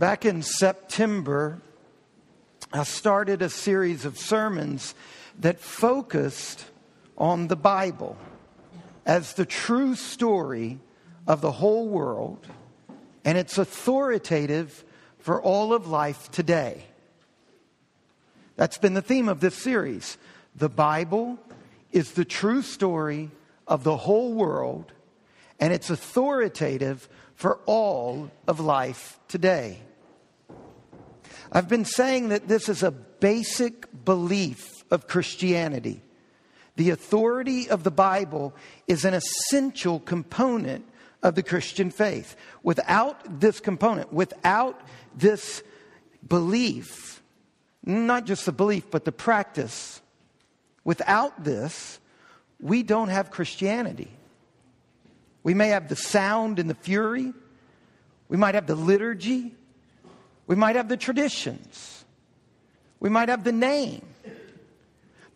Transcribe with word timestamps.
Back 0.00 0.24
in 0.24 0.40
September, 0.40 1.60
I 2.72 2.84
started 2.84 3.42
a 3.42 3.50
series 3.50 4.06
of 4.06 4.16
sermons 4.16 4.94
that 5.40 5.60
focused 5.60 6.64
on 7.18 7.48
the 7.48 7.56
Bible 7.56 8.16
as 9.04 9.34
the 9.34 9.44
true 9.44 9.94
story 9.94 10.78
of 11.26 11.42
the 11.42 11.52
whole 11.52 11.86
world, 11.86 12.46
and 13.26 13.36
it's 13.36 13.58
authoritative 13.58 14.86
for 15.18 15.42
all 15.42 15.74
of 15.74 15.86
life 15.86 16.30
today. 16.30 16.86
That's 18.56 18.78
been 18.78 18.94
the 18.94 19.02
theme 19.02 19.28
of 19.28 19.40
this 19.40 19.54
series. 19.54 20.16
The 20.56 20.70
Bible 20.70 21.38
is 21.92 22.12
the 22.12 22.24
true 22.24 22.62
story 22.62 23.30
of 23.66 23.84
the 23.84 23.98
whole 23.98 24.32
world, 24.32 24.94
and 25.60 25.74
it's 25.74 25.90
authoritative 25.90 27.06
for 27.34 27.58
all 27.66 28.30
of 28.48 28.60
life 28.60 29.20
today. 29.28 29.80
I've 31.52 31.68
been 31.68 31.84
saying 31.84 32.28
that 32.28 32.46
this 32.46 32.68
is 32.68 32.82
a 32.82 32.90
basic 32.90 34.04
belief 34.04 34.84
of 34.90 35.08
Christianity. 35.08 36.02
The 36.76 36.90
authority 36.90 37.68
of 37.68 37.82
the 37.82 37.90
Bible 37.90 38.54
is 38.86 39.04
an 39.04 39.14
essential 39.14 40.00
component 40.00 40.86
of 41.22 41.34
the 41.34 41.42
Christian 41.42 41.90
faith. 41.90 42.36
Without 42.62 43.40
this 43.40 43.60
component, 43.60 44.12
without 44.12 44.80
this 45.14 45.62
belief, 46.26 47.22
not 47.84 48.26
just 48.26 48.46
the 48.46 48.52
belief, 48.52 48.90
but 48.90 49.04
the 49.04 49.12
practice, 49.12 50.00
without 50.84 51.42
this, 51.42 51.98
we 52.60 52.82
don't 52.82 53.08
have 53.08 53.30
Christianity. 53.30 54.10
We 55.42 55.54
may 55.54 55.68
have 55.68 55.88
the 55.88 55.96
sound 55.96 56.58
and 56.58 56.70
the 56.70 56.74
fury, 56.74 57.32
we 58.28 58.36
might 58.36 58.54
have 58.54 58.66
the 58.66 58.76
liturgy, 58.76 59.54
we 60.50 60.56
might 60.56 60.74
have 60.74 60.88
the 60.88 60.96
traditions, 60.96 62.04
we 62.98 63.08
might 63.08 63.28
have 63.28 63.44
the 63.44 63.52
name, 63.52 64.04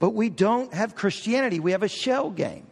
but 0.00 0.10
we 0.10 0.28
don't 0.28 0.74
have 0.74 0.96
Christianity. 0.96 1.60
We 1.60 1.70
have 1.70 1.84
a 1.84 1.88
shell 1.88 2.30
game. 2.30 2.66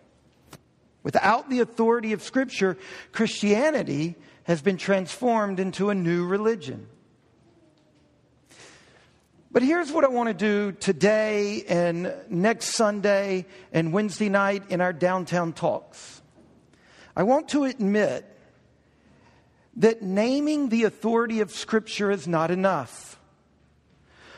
Without 1.04 1.48
the 1.48 1.60
authority 1.60 2.12
of 2.14 2.20
Scripture, 2.20 2.76
Christianity 3.12 4.16
has 4.42 4.60
been 4.60 4.76
transformed 4.76 5.60
into 5.60 5.90
a 5.90 5.94
new 5.94 6.26
religion. 6.26 6.88
But 9.52 9.62
here's 9.62 9.92
what 9.92 10.04
I 10.04 10.08
want 10.08 10.26
to 10.26 10.34
do 10.34 10.72
today 10.72 11.62
and 11.68 12.12
next 12.28 12.74
Sunday 12.74 13.46
and 13.72 13.92
Wednesday 13.92 14.28
night 14.28 14.64
in 14.68 14.80
our 14.80 14.92
downtown 14.92 15.52
talks. 15.52 16.20
I 17.14 17.22
want 17.22 17.50
to 17.50 17.66
admit 17.66 18.26
that 19.76 20.02
naming 20.02 20.68
the 20.68 20.84
authority 20.84 21.40
of 21.40 21.50
Scripture 21.50 22.10
is 22.10 22.28
not 22.28 22.50
enough. 22.50 23.18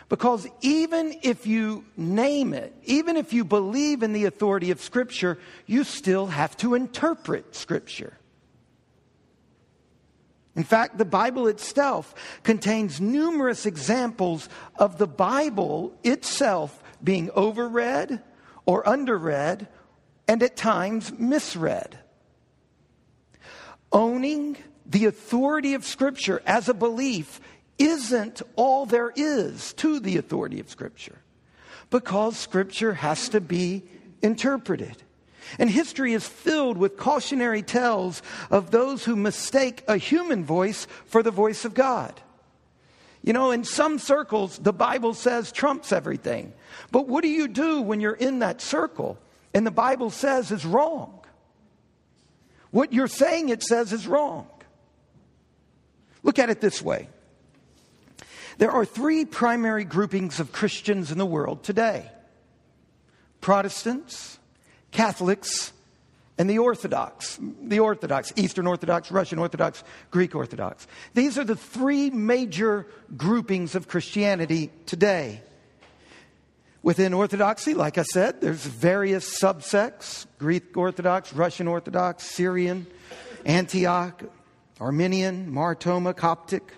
Because 0.08 0.46
even 0.60 1.16
if 1.22 1.46
you 1.46 1.84
name 1.96 2.54
it, 2.54 2.74
even 2.84 3.16
if 3.16 3.32
you 3.32 3.44
believe 3.44 4.02
in 4.02 4.12
the 4.12 4.26
authority 4.26 4.70
of 4.70 4.80
Scripture, 4.80 5.38
you 5.66 5.82
still 5.82 6.26
have 6.26 6.56
to 6.58 6.74
interpret 6.74 7.54
Scripture. 7.54 8.16
In 10.54 10.62
fact, 10.62 10.98
the 10.98 11.04
Bible 11.04 11.48
itself 11.48 12.14
contains 12.44 13.00
numerous 13.00 13.66
examples 13.66 14.48
of 14.76 14.98
the 14.98 15.06
Bible 15.06 15.92
itself 16.04 16.80
being 17.02 17.28
overread 17.30 18.22
or 18.66 18.84
underread 18.84 19.66
and 20.28 20.42
at 20.42 20.56
times 20.56 21.12
misread. 21.18 21.98
Owning 23.90 24.56
the 24.86 25.06
authority 25.06 25.74
of 25.74 25.84
Scripture 25.84 26.42
as 26.46 26.68
a 26.68 26.74
belief 26.74 27.40
isn't 27.78 28.42
all 28.56 28.86
there 28.86 29.12
is 29.14 29.72
to 29.74 30.00
the 30.00 30.16
authority 30.16 30.60
of 30.60 30.68
Scripture 30.68 31.18
because 31.90 32.36
Scripture 32.36 32.94
has 32.94 33.28
to 33.30 33.40
be 33.40 33.82
interpreted. 34.22 34.96
And 35.58 35.68
history 35.68 36.14
is 36.14 36.26
filled 36.26 36.78
with 36.78 36.96
cautionary 36.96 37.62
tales 37.62 38.22
of 38.50 38.70
those 38.70 39.04
who 39.04 39.14
mistake 39.14 39.84
a 39.86 39.96
human 39.96 40.44
voice 40.44 40.86
for 41.06 41.22
the 41.22 41.30
voice 41.30 41.64
of 41.64 41.74
God. 41.74 42.20
You 43.22 43.32
know, 43.32 43.50
in 43.50 43.64
some 43.64 43.98
circles, 43.98 44.58
the 44.58 44.72
Bible 44.72 45.14
says 45.14 45.52
trumps 45.52 45.92
everything. 45.92 46.52
But 46.90 47.08
what 47.08 47.22
do 47.22 47.28
you 47.28 47.48
do 47.48 47.80
when 47.80 48.00
you're 48.00 48.12
in 48.12 48.40
that 48.40 48.60
circle 48.60 49.18
and 49.54 49.66
the 49.66 49.70
Bible 49.70 50.10
says 50.10 50.50
is 50.50 50.64
wrong? 50.64 51.20
What 52.70 52.92
you're 52.92 53.08
saying 53.08 53.50
it 53.50 53.62
says 53.62 53.92
is 53.92 54.06
wrong. 54.06 54.46
Look 56.24 56.40
at 56.40 56.50
it 56.50 56.60
this 56.60 56.82
way 56.82 57.08
there 58.58 58.70
are 58.70 58.84
three 58.84 59.24
primary 59.24 59.84
groupings 59.84 60.40
of 60.40 60.50
Christians 60.52 61.12
in 61.12 61.18
the 61.18 61.26
world 61.26 61.62
today 61.62 62.10
Protestants, 63.40 64.38
Catholics, 64.90 65.72
and 66.38 66.48
the 66.48 66.58
Orthodox. 66.58 67.38
The 67.62 67.78
Orthodox, 67.78 68.32
Eastern 68.36 68.66
Orthodox, 68.66 69.12
Russian 69.12 69.38
Orthodox, 69.38 69.84
Greek 70.10 70.34
Orthodox. 70.34 70.86
These 71.12 71.38
are 71.38 71.44
the 71.44 71.56
three 71.56 72.10
major 72.10 72.86
groupings 73.16 73.74
of 73.74 73.86
Christianity 73.86 74.70
today. 74.86 75.42
Within 76.82 77.14
Orthodoxy, 77.14 77.72
like 77.72 77.96
I 77.96 78.02
said, 78.02 78.40
there's 78.40 78.64
various 78.64 79.40
subsects 79.40 80.26
Greek 80.38 80.76
Orthodox, 80.76 81.32
Russian 81.32 81.66
Orthodox, 81.66 82.24
Syrian, 82.24 82.86
Antioch, 83.46 84.22
Armenian, 84.80 85.52
Marthoma, 85.52 86.16
Coptic. 86.16 86.72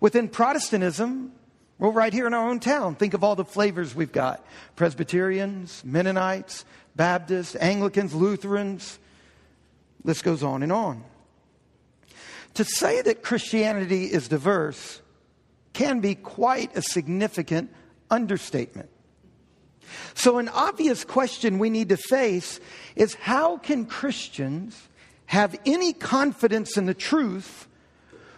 Within 0.00 0.28
Protestantism, 0.28 1.32
well, 1.78 1.92
right 1.92 2.12
here 2.12 2.26
in 2.26 2.34
our 2.34 2.48
own 2.48 2.60
town, 2.60 2.94
think 2.94 3.14
of 3.14 3.24
all 3.24 3.36
the 3.36 3.44
flavors 3.44 3.94
we've 3.94 4.12
got 4.12 4.44
Presbyterians, 4.76 5.82
Mennonites, 5.84 6.64
Baptists, 6.94 7.56
Anglicans, 7.56 8.14
Lutherans. 8.14 8.98
List 10.04 10.24
goes 10.24 10.42
on 10.42 10.62
and 10.62 10.72
on. 10.72 11.02
To 12.54 12.64
say 12.64 13.00
that 13.02 13.22
Christianity 13.22 14.04
is 14.04 14.28
diverse 14.28 15.00
can 15.72 16.00
be 16.00 16.14
quite 16.14 16.76
a 16.76 16.82
significant 16.82 17.70
understatement. 18.10 18.90
So, 20.14 20.38
an 20.38 20.48
obvious 20.48 21.04
question 21.04 21.58
we 21.58 21.70
need 21.70 21.88
to 21.88 21.96
face 21.96 22.60
is 22.94 23.14
how 23.14 23.56
can 23.56 23.86
Christians 23.86 24.88
have 25.30 25.56
any 25.64 25.92
confidence 25.92 26.76
in 26.76 26.86
the 26.86 26.94
truth 26.94 27.68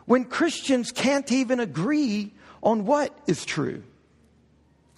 when 0.05 0.27
Christians 0.27 0.93
can't 0.93 1.33
even 1.33 1.59
agree 1.59 2.35
on 2.63 2.85
what 2.85 3.19
is 3.27 3.47
true? 3.47 3.83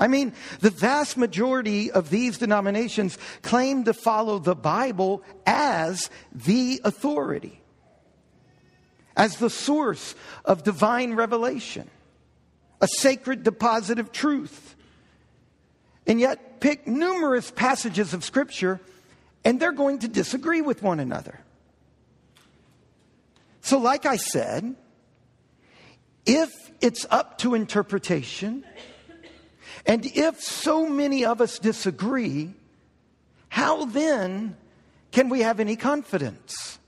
I 0.01 0.09
mean, 0.09 0.33
the 0.59 0.71
vast 0.71 1.17
majority 1.17 1.93
of 1.93 2.11
these 2.11 2.37
denominations 2.39 3.17
claim 3.43 3.85
to 3.85 3.95
follow 3.95 4.41
the 4.41 4.57
Bible 4.57 5.23
as 5.47 6.11
the 6.33 6.81
authority, 6.83 7.61
as 9.17 9.37
the 9.37 9.49
source 9.49 10.17
of 10.45 10.65
divine 10.65 11.15
revelation, 11.15 11.89
a 12.81 12.89
sacred 12.89 13.45
deposit 13.45 14.01
of 14.01 14.11
truth 14.11 14.75
and 16.09 16.19
yet 16.19 16.59
pick 16.59 16.89
numerous 16.89 17.53
passages 17.53 18.13
of 18.13 18.25
Scripture 18.25 18.81
and 19.45 19.61
they're 19.61 19.71
going 19.71 20.01
to 20.01 20.09
disagree 20.09 20.61
with 20.61 20.83
one 20.83 20.99
another. 20.99 21.44
So, 23.65 23.79
like 23.79 24.05
I 24.05 24.17
said, 24.17 24.77
if 26.27 26.53
it's 26.83 27.07
up 27.11 27.39
to 27.39 27.55
interpretation, 27.55 28.63
and 29.87 30.05
if 30.05 30.39
so 30.43 30.87
many 30.87 31.25
of 31.25 31.41
us 31.41 31.59
disagree, 31.59 32.53
how 33.49 33.87
then 33.87 34.55
can 35.13 35.31
we 35.31 35.41
have 35.41 35.61
any 35.61 35.77
confidence? 35.77 36.79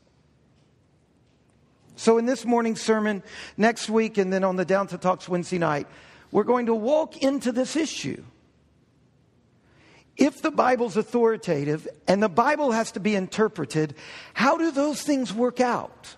So, 1.96 2.18
in 2.18 2.26
this 2.26 2.44
morning's 2.44 2.82
sermon, 2.82 3.22
next 3.56 3.88
week, 3.88 4.18
and 4.18 4.30
then 4.30 4.44
on 4.44 4.56
the 4.56 4.66
downtown 4.66 5.00
talks 5.00 5.30
Wednesday 5.30 5.56
night, 5.56 5.86
we're 6.30 6.44
going 6.44 6.66
to 6.66 6.74
walk 6.74 7.16
into 7.22 7.52
this 7.52 7.74
issue 7.74 8.22
if 10.18 10.42
the 10.42 10.50
Bible's 10.50 10.98
authoritative 10.98 11.88
and 12.06 12.22
the 12.22 12.28
Bible 12.28 12.72
has 12.72 12.92
to 12.92 13.00
be 13.00 13.14
interpreted, 13.14 13.94
how 14.34 14.58
do 14.58 14.70
those 14.70 15.02
things 15.02 15.32
work 15.32 15.58
out? 15.58 16.16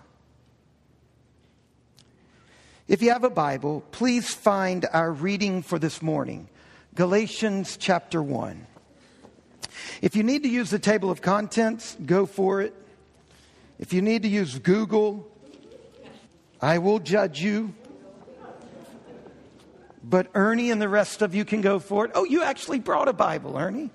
If 2.89 3.03
you 3.03 3.11
have 3.11 3.23
a 3.23 3.29
Bible, 3.29 3.83
please 3.91 4.33
find 4.33 4.83
our 4.91 5.11
reading 5.11 5.61
for 5.61 5.77
this 5.77 6.01
morning 6.01 6.49
Galatians 6.95 7.77
chapter 7.77 8.19
1. 8.19 8.65
If 10.01 10.15
you 10.15 10.23
need 10.23 10.41
to 10.41 10.49
use 10.49 10.71
the 10.71 10.79
table 10.79 11.11
of 11.11 11.21
contents, 11.21 11.95
go 12.03 12.25
for 12.25 12.61
it. 12.61 12.73
If 13.77 13.93
you 13.93 14.01
need 14.01 14.23
to 14.23 14.27
use 14.27 14.57
Google, 14.57 15.31
I 16.63 16.79
will 16.79 16.97
judge 16.97 17.39
you. 17.39 17.75
But 20.03 20.31
Ernie 20.33 20.71
and 20.71 20.81
the 20.81 20.89
rest 20.89 21.21
of 21.21 21.35
you 21.35 21.45
can 21.45 21.61
go 21.61 21.77
for 21.77 22.05
it. 22.05 22.11
Oh, 22.15 22.23
you 22.23 22.41
actually 22.41 22.79
brought 22.79 23.07
a 23.07 23.13
Bible, 23.13 23.55
Ernie. 23.55 23.91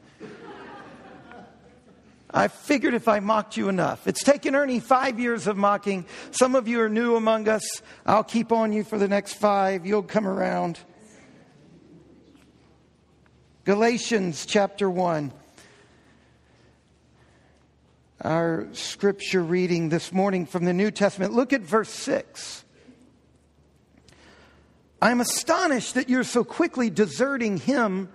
I 2.36 2.48
figured 2.48 2.94
if 2.94 3.06
I 3.06 3.20
mocked 3.20 3.56
you 3.56 3.68
enough. 3.68 4.08
It's 4.08 4.24
taken 4.24 4.56
Ernie 4.56 4.80
five 4.80 5.20
years 5.20 5.46
of 5.46 5.56
mocking. 5.56 6.04
Some 6.32 6.56
of 6.56 6.66
you 6.66 6.80
are 6.80 6.88
new 6.88 7.14
among 7.14 7.48
us. 7.48 7.62
I'll 8.04 8.24
keep 8.24 8.50
on 8.50 8.72
you 8.72 8.82
for 8.82 8.98
the 8.98 9.06
next 9.06 9.34
five. 9.34 9.86
You'll 9.86 10.02
come 10.02 10.26
around. 10.26 10.80
Galatians 13.64 14.46
chapter 14.46 14.90
1. 14.90 15.32
Our 18.22 18.66
scripture 18.72 19.42
reading 19.42 19.88
this 19.88 20.12
morning 20.12 20.44
from 20.44 20.64
the 20.64 20.72
New 20.72 20.90
Testament. 20.90 21.34
Look 21.34 21.52
at 21.52 21.60
verse 21.60 21.90
6. 21.90 22.64
I'm 25.00 25.20
astonished 25.20 25.94
that 25.94 26.08
you're 26.08 26.24
so 26.24 26.42
quickly 26.42 26.90
deserting 26.90 27.58
him 27.58 28.08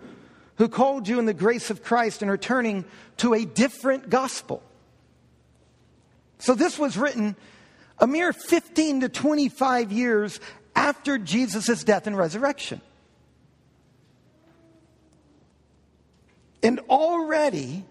who 0.59 0.67
called 0.67 1.07
you 1.07 1.17
in 1.19 1.25
the 1.25 1.33
grace 1.33 1.69
of 1.71 1.81
Christ 1.81 2.21
and 2.21 2.29
are 2.29 2.37
turning 2.37 2.83
to 3.17 3.33
a 3.33 3.45
different 3.45 4.09
gospel. 4.09 4.61
So 6.37 6.53
this 6.53 6.77
was 6.77 6.97
written 6.97 7.37
a 7.97 8.05
mere 8.05 8.33
15 8.33 9.01
to 9.01 9.09
25 9.09 9.91
years 9.93 10.39
after 10.75 11.17
Jesus' 11.17 11.83
death 11.85 12.07
and 12.07 12.17
resurrection. 12.17 12.81
And 16.61 16.81
already, 16.89 17.85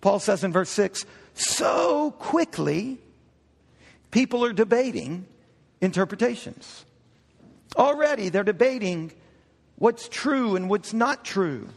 Paul 0.00 0.20
says 0.20 0.44
in 0.44 0.52
verse 0.52 0.70
6, 0.70 1.04
so 1.34 2.12
quickly, 2.12 2.98
people 4.10 4.46
are 4.46 4.52
debating 4.54 5.26
interpretations. 5.82 6.86
Already, 7.76 8.30
they're 8.30 8.44
debating 8.44 9.12
what's 9.76 10.08
true 10.08 10.56
and 10.56 10.68
what's 10.68 10.92
not 10.92 11.24
true. 11.24 11.68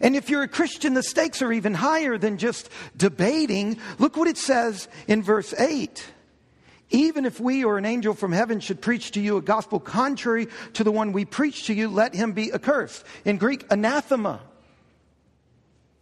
And 0.00 0.14
if 0.14 0.30
you're 0.30 0.42
a 0.42 0.48
Christian, 0.48 0.94
the 0.94 1.02
stakes 1.02 1.42
are 1.42 1.52
even 1.52 1.74
higher 1.74 2.16
than 2.16 2.38
just 2.38 2.68
debating. 2.96 3.78
Look 3.98 4.16
what 4.16 4.28
it 4.28 4.38
says 4.38 4.88
in 5.08 5.22
verse 5.22 5.52
8. 5.58 6.04
Even 6.90 7.24
if 7.24 7.40
we 7.40 7.64
or 7.64 7.78
an 7.78 7.84
angel 7.84 8.14
from 8.14 8.32
heaven 8.32 8.60
should 8.60 8.80
preach 8.80 9.12
to 9.12 9.20
you 9.20 9.36
a 9.36 9.42
gospel 9.42 9.78
contrary 9.78 10.48
to 10.74 10.84
the 10.84 10.90
one 10.90 11.12
we 11.12 11.24
preach 11.24 11.66
to 11.66 11.74
you, 11.74 11.88
let 11.88 12.14
him 12.14 12.32
be 12.32 12.52
accursed. 12.52 13.04
In 13.24 13.36
Greek, 13.38 13.64
anathema. 13.70 14.40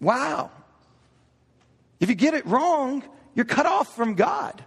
Wow. 0.01 0.51
If 2.01 2.09
you 2.09 2.15
get 2.15 2.35
it 2.35 2.47
wrong, 2.47 3.03
you're 3.35 3.45
cut 3.45 3.67
off 3.67 3.95
from 3.95 4.15
God. 4.15 4.63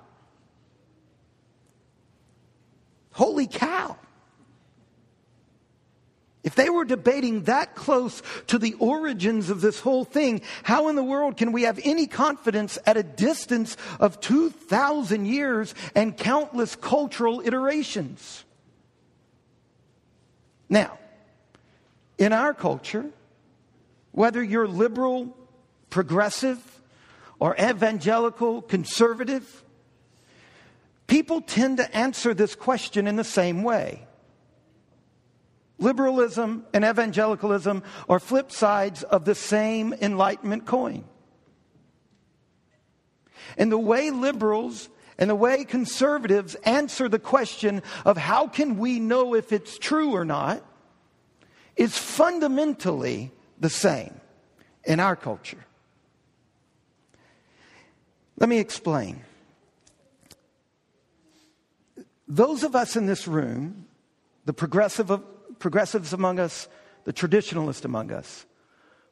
Holy 3.14 3.48
cow. 3.48 3.98
If 6.44 6.56
they 6.56 6.70
were 6.70 6.86
debating 6.86 7.44
that 7.44 7.76
close 7.76 8.24
to 8.48 8.58
the 8.58 8.74
origins 8.80 9.52
of 9.52 9.62
this 9.62 9.80
whole 9.80 10.04
thing, 10.04 10.42
how 10.64 10.88
in 10.88 10.96
the 10.96 11.04
world 11.04 11.38
can 11.38 11.52
we 11.52 11.64
have 11.64 11.80
any 11.84 12.08
confidence 12.08 12.80
at 12.86 12.98
a 12.98 13.04
distance 13.04 13.78
of 14.00 14.20
2,000 14.22 15.26
years 15.26 15.76
and 15.94 16.18
countless 16.18 16.76
cultural 16.76 17.42
iterations? 17.42 18.44
Now, 20.68 20.98
in 22.18 22.34
our 22.34 22.56
culture, 22.56 23.06
whether 24.12 24.42
you're 24.42 24.68
liberal, 24.68 25.38
progressive, 25.92 26.60
or 27.40 27.56
evangelical, 27.56 28.64
conservative, 28.64 29.64
people 31.06 31.42
tend 31.42 31.78
to 31.78 31.96
answer 31.96 32.34
this 32.34 32.56
question 32.56 33.06
in 33.06 33.16
the 33.16 33.24
same 33.24 33.62
way. 33.62 34.08
Liberalism 35.82 36.64
and 36.74 36.86
evangelicalism 36.86 37.82
are 38.08 38.20
flip 38.20 38.52
sides 38.52 39.02
of 39.02 39.26
the 39.26 39.34
same 39.34 39.94
Enlightenment 39.94 40.66
coin. 40.66 41.04
And 43.58 43.72
the 43.72 43.80
way 43.80 44.12
liberals 44.12 44.90
and 45.18 45.28
the 45.30 45.36
way 45.36 45.66
conservatives 45.66 46.56
answer 46.64 47.10
the 47.10 47.20
question 47.20 47.82
of 48.06 48.16
how 48.16 48.48
can 48.48 48.78
we 48.78 49.00
know 49.00 49.34
if 49.34 49.52
it's 49.52 49.80
true 49.80 50.12
or 50.12 50.24
not 50.24 50.64
is 51.76 51.98
fundamentally 51.98 53.32
the 53.60 53.70
same 53.70 54.22
in 54.84 55.00
our 55.00 55.16
culture. 55.16 55.66
Let 58.38 58.50
me 58.50 58.60
explain. 58.60 59.22
Those 62.28 62.64
of 62.64 62.76
us 62.76 62.96
in 62.96 63.08
this 63.08 63.28
room, 63.28 63.88
the 64.46 64.54
progressive 64.54 65.12
progressives 65.62 66.12
among 66.12 66.40
us, 66.40 66.68
the 67.06 67.14
traditionalists 67.14 67.86
among 67.86 68.12
us. 68.12 68.46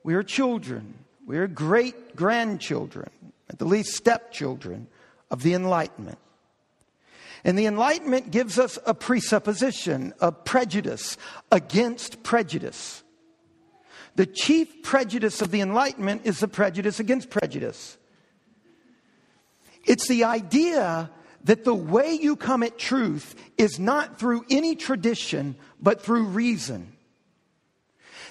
We 0.03 0.15
are 0.15 0.23
children. 0.23 1.05
We 1.25 1.37
are 1.37 1.47
great 1.47 2.15
grandchildren, 2.15 3.09
at 3.49 3.59
the 3.59 3.65
least 3.65 3.93
stepchildren 3.93 4.87
of 5.31 5.43
the 5.43 5.53
Enlightenment. 5.53 6.17
And 7.43 7.57
the 7.57 7.67
Enlightenment 7.67 8.31
gives 8.31 8.59
us 8.59 8.77
a 8.85 8.93
presupposition, 8.93 10.13
a 10.19 10.31
prejudice 10.31 11.17
against 11.51 12.23
prejudice. 12.23 13.03
The 14.15 14.25
chief 14.25 14.83
prejudice 14.83 15.41
of 15.41 15.51
the 15.51 15.61
Enlightenment 15.61 16.23
is 16.25 16.39
the 16.39 16.47
prejudice 16.47 16.99
against 16.99 17.29
prejudice. 17.29 17.97
It's 19.85 20.07
the 20.07 20.25
idea 20.25 21.09
that 21.43 21.63
the 21.63 21.75
way 21.75 22.13
you 22.13 22.35
come 22.35 22.63
at 22.63 22.77
truth 22.77 23.35
is 23.57 23.79
not 23.79 24.19
through 24.19 24.45
any 24.49 24.75
tradition, 24.75 25.55
but 25.81 26.01
through 26.01 26.25
reason. 26.25 26.93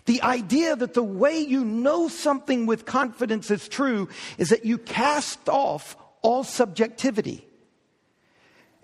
The 0.04 0.22
idea 0.22 0.76
that 0.76 0.94
the 0.94 1.02
way 1.02 1.38
you 1.38 1.64
know 1.64 2.08
something 2.08 2.66
with 2.66 2.86
confidence 2.86 3.50
is 3.50 3.68
true 3.68 4.08
is 4.38 4.50
that 4.50 4.64
you 4.64 4.78
cast 4.78 5.48
off 5.48 5.96
all 6.22 6.44
subjectivity. 6.44 7.46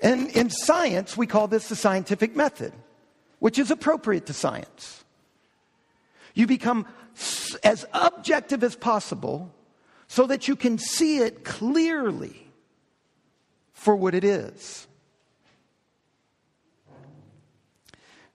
And 0.01 0.29
in 0.31 0.51
science, 0.51 1.17
we 1.17 1.27
call 1.27 1.49
this 1.49 1.69
the 1.69 1.77
scientific 1.77 2.37
method, 2.37 2.73
which 3.39 3.59
is 3.59 3.71
appropriate 3.71 4.27
to 4.27 4.33
science. 4.33 5.05
You 6.35 6.47
become 6.47 6.87
as 7.63 7.87
objective 7.93 8.65
as 8.65 8.77
possible 8.77 9.55
so 10.09 10.27
that 10.27 10.49
you 10.49 10.57
can 10.57 10.79
see 10.79 11.19
it 11.19 11.45
clearly 11.45 12.44
for 13.85 13.95
what 13.95 14.15
it 14.15 14.25
is. 14.25 14.87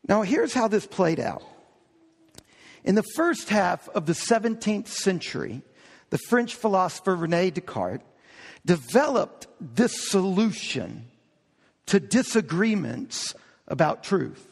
Now, 0.08 0.22
here's 0.22 0.54
how 0.54 0.68
this 0.68 0.86
played 0.86 1.20
out. 1.20 1.44
In 2.84 2.96
the 2.96 3.04
first 3.16 3.50
half 3.50 3.90
of 3.90 4.06
the 4.06 4.14
17th 4.14 4.88
century, 4.88 5.64
the 6.12 6.20
French 6.30 6.56
philosopher 6.56 7.16
Rene 7.16 7.50
Descartes 7.50 8.04
developed 8.66 9.48
this 9.60 10.10
solution 10.10 11.08
to 11.88 12.00
disagreements 12.00 13.34
about 13.68 14.04
truth. 14.04 14.46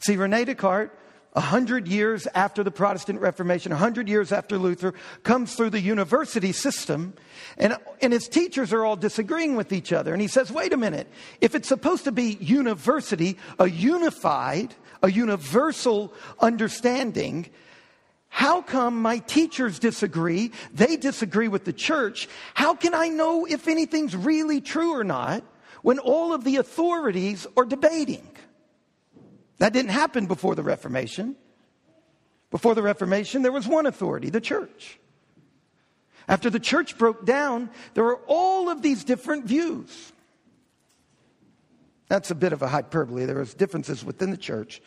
See, 0.00 0.16
Rene 0.16 0.44
Descartes 0.44 0.92
a 1.34 1.40
hundred 1.40 1.86
years 1.86 2.26
after 2.34 2.64
the 2.64 2.70
Protestant 2.70 3.20
Reformation, 3.20 3.70
a 3.70 3.76
hundred 3.76 4.08
years 4.08 4.32
after 4.32 4.58
Luther, 4.58 4.94
comes 5.22 5.54
through 5.54 5.70
the 5.70 5.80
university 5.80 6.52
system, 6.52 7.14
and, 7.58 7.76
and 8.00 8.12
his 8.12 8.28
teachers 8.28 8.72
are 8.72 8.84
all 8.84 8.96
disagreeing 8.96 9.54
with 9.54 9.72
each 9.72 9.92
other. 9.92 10.12
And 10.12 10.22
he 10.22 10.28
says, 10.28 10.50
wait 10.50 10.72
a 10.72 10.76
minute, 10.76 11.06
if 11.40 11.54
it's 11.54 11.68
supposed 11.68 12.04
to 12.04 12.12
be 12.12 12.38
university, 12.40 13.36
a 13.58 13.68
unified, 13.68 14.74
a 15.02 15.10
universal 15.10 16.12
understanding, 16.40 17.48
how 18.28 18.62
come 18.62 19.00
my 19.00 19.18
teachers 19.18 19.78
disagree? 19.78 20.52
They 20.72 20.96
disagree 20.96 21.48
with 21.48 21.64
the 21.64 21.72
church. 21.72 22.28
How 22.54 22.74
can 22.74 22.94
I 22.94 23.08
know 23.08 23.46
if 23.46 23.68
anything's 23.68 24.16
really 24.16 24.60
true 24.60 24.92
or 24.98 25.04
not 25.04 25.44
when 25.82 25.98
all 25.98 26.32
of 26.32 26.44
the 26.44 26.56
authorities 26.56 27.46
are 27.56 27.64
debating? 27.64 28.28
That 29.58 29.72
didn't 29.72 29.90
happen 29.90 30.26
before 30.26 30.54
the 30.54 30.62
Reformation. 30.62 31.36
Before 32.50 32.74
the 32.74 32.82
Reformation, 32.82 33.42
there 33.42 33.52
was 33.52 33.66
one 33.66 33.86
authority, 33.86 34.30
the 34.30 34.40
church. 34.40 34.98
After 36.28 36.50
the 36.50 36.60
church 36.60 36.96
broke 36.98 37.24
down, 37.24 37.70
there 37.94 38.04
were 38.04 38.20
all 38.26 38.68
of 38.68 38.82
these 38.82 39.04
different 39.04 39.46
views. 39.46 40.12
That's 42.08 42.30
a 42.30 42.34
bit 42.34 42.52
of 42.52 42.62
a 42.62 42.68
hyperbole. 42.68 43.26
There 43.26 43.38
was 43.38 43.54
differences 43.54 44.04
within 44.04 44.30
the 44.30 44.36
church. 44.36 44.80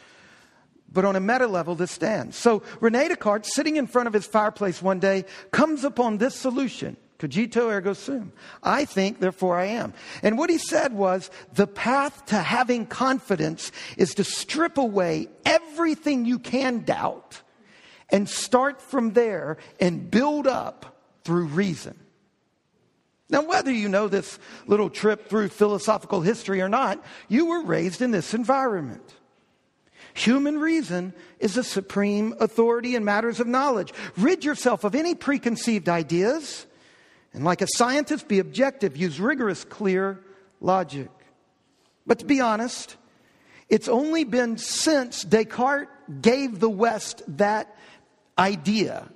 But 0.92 1.06
on 1.06 1.16
a 1.16 1.20
meta 1.20 1.48
level, 1.48 1.76
this 1.76 1.92
stands. 1.92 2.36
So 2.36 2.64
Rene 2.80 3.08
Descartes, 3.08 3.54
sitting 3.54 3.78
in 3.78 3.88
front 3.88 4.08
of 4.08 4.14
his 4.14 4.26
fireplace 4.26 4.82
one 4.82 5.00
day, 5.00 5.26
comes 5.52 5.84
upon 5.84 6.18
this 6.18 6.36
solution. 6.36 6.98
Cogito 7.22 7.70
ergo 7.70 7.94
sum. 7.94 8.34
I 8.64 8.84
think, 8.84 9.20
therefore 9.20 9.60
I 9.60 9.66
am. 9.66 9.94
And 10.24 10.40
what 10.40 10.50
he 10.50 10.58
said 10.58 10.92
was 10.92 11.30
the 11.54 11.68
path 11.68 12.26
to 12.28 12.38
having 12.38 12.88
confidence 12.88 13.72
is 13.96 14.16
to 14.16 14.24
strip 14.24 14.80
away 14.80 15.28
everything 15.46 16.26
you 16.26 16.40
can 16.40 16.80
doubt 16.80 17.44
and 18.10 18.28
start 18.28 18.82
from 18.82 19.14
there 19.14 19.58
and 19.80 20.10
build 20.10 20.48
up 20.48 20.98
through 21.24 21.46
reason. 21.46 21.96
Now, 23.30 23.44
whether 23.44 23.72
you 23.72 23.88
know 23.88 24.08
this 24.08 24.40
little 24.66 24.90
trip 24.90 25.30
through 25.30 25.50
philosophical 25.50 26.22
history 26.22 26.60
or 26.60 26.70
not, 26.70 27.06
you 27.28 27.46
were 27.46 27.64
raised 27.64 28.02
in 28.02 28.10
this 28.10 28.34
environment. 28.34 29.14
Human 30.16 30.58
reason 30.60 31.14
is 31.40 31.54
the 31.54 31.64
supreme 31.64 32.34
authority 32.40 32.96
in 32.96 33.06
matters 33.06 33.40
of 33.40 33.46
knowledge. 33.46 33.94
Rid 34.18 34.44
yourself 34.44 34.84
of 34.84 34.96
any 34.96 35.14
preconceived 35.14 35.88
ideas, 35.88 36.66
and 37.34 37.44
like 37.44 37.62
a 37.62 37.68
scientist, 37.68 38.28
be 38.28 38.40
objective. 38.40 38.98
Use 38.98 39.20
rigorous, 39.20 39.64
clear 39.64 40.20
logic. 40.60 41.10
But 42.06 42.20
to 42.20 42.26
be 42.26 42.42
honest, 42.42 42.98
it's 43.70 43.88
only 43.88 44.24
been 44.24 44.58
since 44.58 45.24
Descartes 45.24 45.90
gave 46.22 46.60
the 46.60 46.70
West 46.70 47.22
that 47.38 47.76
idea, 48.38 49.08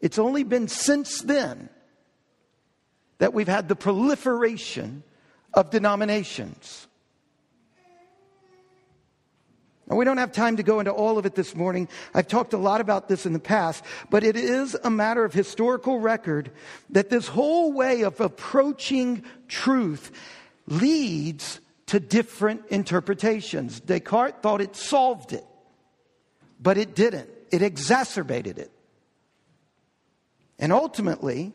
it's 0.00 0.18
only 0.18 0.44
been 0.44 0.68
since 0.68 1.22
then 1.22 1.68
that 3.18 3.32
we've 3.32 3.48
had 3.48 3.68
the 3.68 3.76
proliferation 3.76 5.02
of 5.54 5.70
denominations. 5.70 6.86
Now, 9.86 9.96
we 9.96 10.04
don't 10.06 10.16
have 10.16 10.32
time 10.32 10.56
to 10.56 10.62
go 10.62 10.80
into 10.80 10.92
all 10.92 11.18
of 11.18 11.26
it 11.26 11.34
this 11.34 11.54
morning. 11.54 11.88
I've 12.14 12.28
talked 12.28 12.54
a 12.54 12.58
lot 12.58 12.80
about 12.80 13.08
this 13.08 13.26
in 13.26 13.34
the 13.34 13.38
past, 13.38 13.84
but 14.08 14.24
it 14.24 14.34
is 14.34 14.74
a 14.82 14.90
matter 14.90 15.24
of 15.24 15.34
historical 15.34 15.98
record 15.98 16.50
that 16.90 17.10
this 17.10 17.28
whole 17.28 17.72
way 17.72 18.02
of 18.02 18.18
approaching 18.20 19.24
truth 19.46 20.10
leads 20.66 21.60
to 21.86 22.00
different 22.00 22.66
interpretations. 22.68 23.80
Descartes 23.80 24.40
thought 24.40 24.62
it 24.62 24.74
solved 24.74 25.34
it, 25.34 25.44
but 26.58 26.78
it 26.78 26.94
didn't. 26.94 27.28
It 27.50 27.60
exacerbated 27.60 28.58
it. 28.58 28.70
And 30.58 30.72
ultimately, 30.72 31.52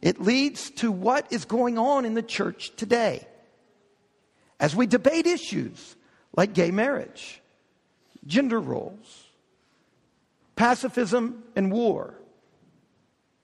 it 0.00 0.18
leads 0.18 0.70
to 0.70 0.90
what 0.90 1.30
is 1.30 1.44
going 1.44 1.76
on 1.76 2.06
in 2.06 2.14
the 2.14 2.22
church 2.22 2.74
today. 2.76 3.26
As 4.58 4.74
we 4.74 4.86
debate 4.86 5.26
issues 5.26 5.94
like 6.36 6.52
gay 6.52 6.70
marriage, 6.70 7.40
gender 8.26 8.60
roles, 8.60 9.26
pacifism 10.56 11.44
and 11.56 11.72
war. 11.72 12.14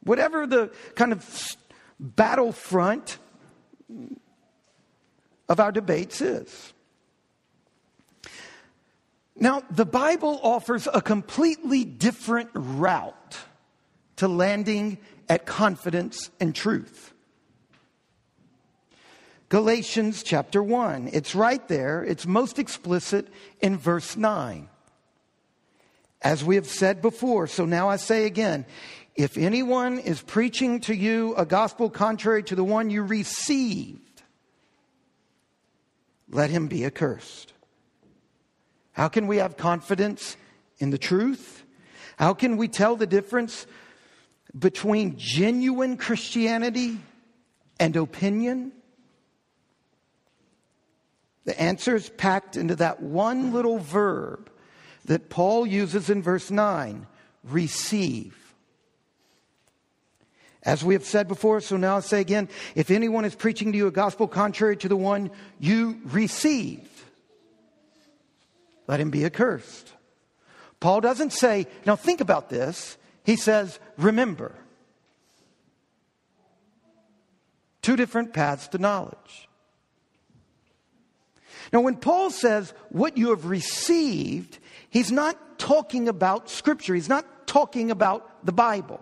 Whatever 0.02 0.46
the 0.46 0.70
kind 0.94 1.12
of 1.12 1.56
battlefront 1.98 3.18
of 5.48 5.60
our 5.60 5.72
debates 5.72 6.20
is. 6.20 6.72
Now, 9.36 9.62
the 9.70 9.86
Bible 9.86 10.38
offers 10.42 10.86
a 10.92 11.00
completely 11.00 11.84
different 11.84 12.50
route 12.52 13.38
to 14.16 14.28
landing 14.28 14.98
at 15.28 15.46
confidence 15.46 16.30
and 16.38 16.54
truth. 16.54 17.13
Galatians 19.54 20.24
chapter 20.24 20.60
1. 20.60 21.10
It's 21.12 21.36
right 21.36 21.68
there. 21.68 22.02
It's 22.02 22.26
most 22.26 22.58
explicit 22.58 23.28
in 23.60 23.78
verse 23.78 24.16
9. 24.16 24.68
As 26.20 26.42
we 26.42 26.56
have 26.56 26.66
said 26.66 27.00
before, 27.00 27.46
so 27.46 27.64
now 27.64 27.88
I 27.88 27.94
say 27.94 28.26
again 28.26 28.66
if 29.14 29.38
anyone 29.38 30.00
is 30.00 30.20
preaching 30.20 30.80
to 30.80 30.92
you 30.92 31.36
a 31.36 31.46
gospel 31.46 31.88
contrary 31.88 32.42
to 32.42 32.56
the 32.56 32.64
one 32.64 32.90
you 32.90 33.04
received, 33.04 34.22
let 36.28 36.50
him 36.50 36.66
be 36.66 36.84
accursed. 36.84 37.52
How 38.90 39.06
can 39.06 39.28
we 39.28 39.36
have 39.36 39.56
confidence 39.56 40.36
in 40.78 40.90
the 40.90 40.98
truth? 40.98 41.62
How 42.16 42.34
can 42.34 42.56
we 42.56 42.66
tell 42.66 42.96
the 42.96 43.06
difference 43.06 43.68
between 44.58 45.14
genuine 45.16 45.96
Christianity 45.96 46.98
and 47.78 47.94
opinion? 47.94 48.72
The 51.44 51.60
answer 51.60 51.94
is 51.94 52.08
packed 52.08 52.56
into 52.56 52.76
that 52.76 53.02
one 53.02 53.52
little 53.52 53.78
verb 53.78 54.50
that 55.04 55.28
Paul 55.28 55.66
uses 55.66 56.08
in 56.08 56.22
verse 56.22 56.50
9 56.50 57.06
receive. 57.44 58.36
As 60.62 60.82
we 60.82 60.94
have 60.94 61.04
said 61.04 61.28
before, 61.28 61.60
so 61.60 61.76
now 61.76 61.98
I 61.98 62.00
say 62.00 62.20
again 62.22 62.48
if 62.74 62.90
anyone 62.90 63.26
is 63.26 63.34
preaching 63.34 63.72
to 63.72 63.78
you 63.78 63.86
a 63.86 63.92
gospel 63.92 64.26
contrary 64.26 64.78
to 64.78 64.88
the 64.88 64.96
one 64.96 65.30
you 65.60 66.00
received, 66.04 66.88
let 68.86 69.00
him 69.00 69.10
be 69.10 69.26
accursed. 69.26 69.92
Paul 70.80 71.00
doesn't 71.00 71.32
say, 71.32 71.66
now 71.86 71.96
think 71.96 72.20
about 72.20 72.48
this. 72.48 72.96
He 73.24 73.36
says, 73.36 73.78
remember. 73.96 74.54
Two 77.80 77.96
different 77.96 78.32
paths 78.32 78.68
to 78.68 78.78
knowledge. 78.78 79.48
Now, 81.72 81.80
when 81.80 81.96
Paul 81.96 82.30
says 82.30 82.72
what 82.90 83.16
you 83.16 83.30
have 83.30 83.46
received, 83.46 84.58
he's 84.90 85.12
not 85.12 85.58
talking 85.58 86.08
about 86.08 86.50
Scripture, 86.50 86.94
he's 86.94 87.08
not 87.08 87.46
talking 87.46 87.90
about 87.90 88.44
the 88.44 88.52
Bible. 88.52 89.00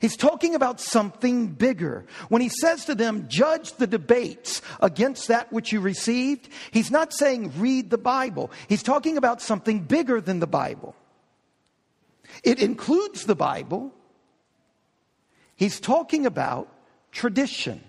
He's 0.00 0.16
talking 0.16 0.54
about 0.54 0.80
something 0.80 1.48
bigger. 1.48 2.06
When 2.28 2.40
he 2.40 2.48
says 2.48 2.86
to 2.86 2.94
them, 2.94 3.26
judge 3.28 3.72
the 3.72 3.86
debates 3.86 4.62
against 4.80 5.28
that 5.28 5.52
which 5.52 5.70
you 5.70 5.80
received, 5.80 6.48
he's 6.70 6.90
not 6.90 7.12
saying 7.12 7.52
read 7.58 7.90
the 7.90 7.98
Bible. 7.98 8.50
He's 8.68 8.82
talking 8.82 9.18
about 9.18 9.42
something 9.42 9.80
bigger 9.80 10.20
than 10.20 10.40
the 10.40 10.46
Bible. 10.46 10.94
It 12.42 12.60
includes 12.60 13.24
the 13.24 13.36
Bible. 13.36 13.92
He's 15.56 15.80
talking 15.80 16.26
about 16.26 16.72
tradition. 17.12 17.82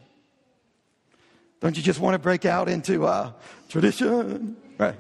Don't 1.60 1.76
you 1.76 1.84
just 1.84 2.00
want 2.00 2.14
to 2.14 2.20
break 2.20 2.46
out 2.46 2.70
into 2.70 3.06
uh, 3.06 3.32
tradition? 3.70 4.58
Right. 4.78 4.96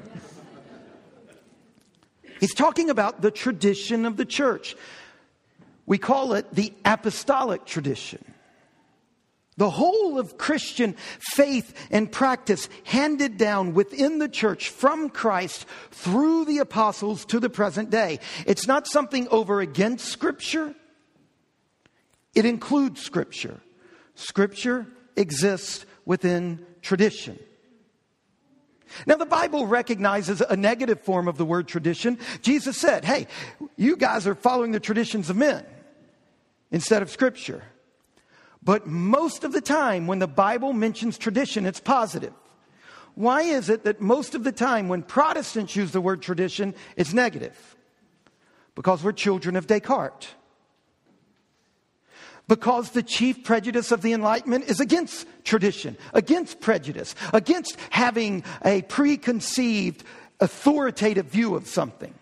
He's 2.39 2.53
talking 2.53 2.89
about 2.89 3.21
the 3.21 3.31
tradition 3.31 4.05
of 4.05 4.17
the 4.17 4.25
church. 4.25 4.75
We 5.85 5.97
call 5.97 6.33
it 6.33 6.53
the 6.53 6.73
apostolic 6.83 7.65
tradition. 7.65 8.23
The 9.57 9.69
whole 9.71 10.19
of 10.19 10.37
Christian 10.37 10.95
faith 11.19 11.73
and 11.89 12.11
practice 12.11 12.69
handed 12.83 13.37
down 13.37 13.73
within 13.73 14.19
the 14.19 14.29
church 14.29 14.69
from 14.69 15.09
Christ 15.09 15.65
through 15.89 16.45
the 16.45 16.59
apostles 16.59 17.25
to 17.25 17.39
the 17.39 17.49
present 17.49 17.89
day. 17.89 18.19
It's 18.45 18.67
not 18.67 18.85
something 18.85 19.27
over 19.29 19.59
against 19.59 20.05
Scripture, 20.05 20.75
it 22.35 22.45
includes 22.45 23.01
Scripture. 23.01 23.59
Scripture 24.13 24.87
exists 25.15 25.86
within 26.07 26.65
tradition. 26.81 27.37
Now, 29.05 29.15
the 29.17 29.25
Bible 29.25 29.67
recognizes 29.67 30.39
a 30.39 30.55
negative 30.55 31.01
form 31.01 31.27
of 31.27 31.37
the 31.37 31.43
word 31.43 31.67
tradition. 31.67 32.17
Jesus 32.41 32.77
said, 32.77 33.03
Hey, 33.03 33.27
you 33.75 33.97
guys 33.97 34.25
are 34.25 34.33
following 34.33 34.71
the 34.71 34.79
traditions 34.79 35.29
of 35.29 35.35
men 35.35 35.65
instead 36.71 37.01
of 37.01 37.11
Scripture. 37.11 37.61
But 38.63 38.87
most 38.87 39.43
of 39.43 39.51
the 39.51 39.59
time, 39.61 40.07
when 40.07 40.19
the 40.19 40.27
Bible 40.27 40.71
mentions 40.71 41.17
tradition, 41.17 41.65
it's 41.65 41.81
positive. 41.81 42.33
Why 43.15 43.41
is 43.41 43.69
it 43.69 43.83
that 43.83 43.99
most 43.99 44.33
of 44.33 44.45
the 44.45 44.51
time, 44.53 44.87
when 44.87 45.03
Protestants 45.03 45.75
use 45.75 45.91
the 45.91 46.01
word 46.01 46.21
tradition, 46.21 46.73
it's 46.95 47.13
negative? 47.13 47.75
Because 48.75 49.03
we're 49.03 49.11
children 49.11 49.57
of 49.57 49.67
Descartes 49.67 50.27
because 52.47 52.91
the 52.91 53.03
chief 53.03 53.43
prejudice 53.43 53.91
of 53.91 54.01
the 54.01 54.13
Enlightenment 54.13 54.65
is 54.65 54.79
against 54.79 55.27
tradition, 55.43 55.97
against 56.13 56.59
prejudice, 56.61 57.13
against 57.33 57.77
having 57.89 58.43
a 58.63 58.81
preconceived, 58.83 60.03
authoritative 60.39 61.25
view 61.25 61.55
of 61.55 61.67
something. 61.67 62.13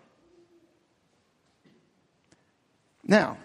Now, 3.08 3.38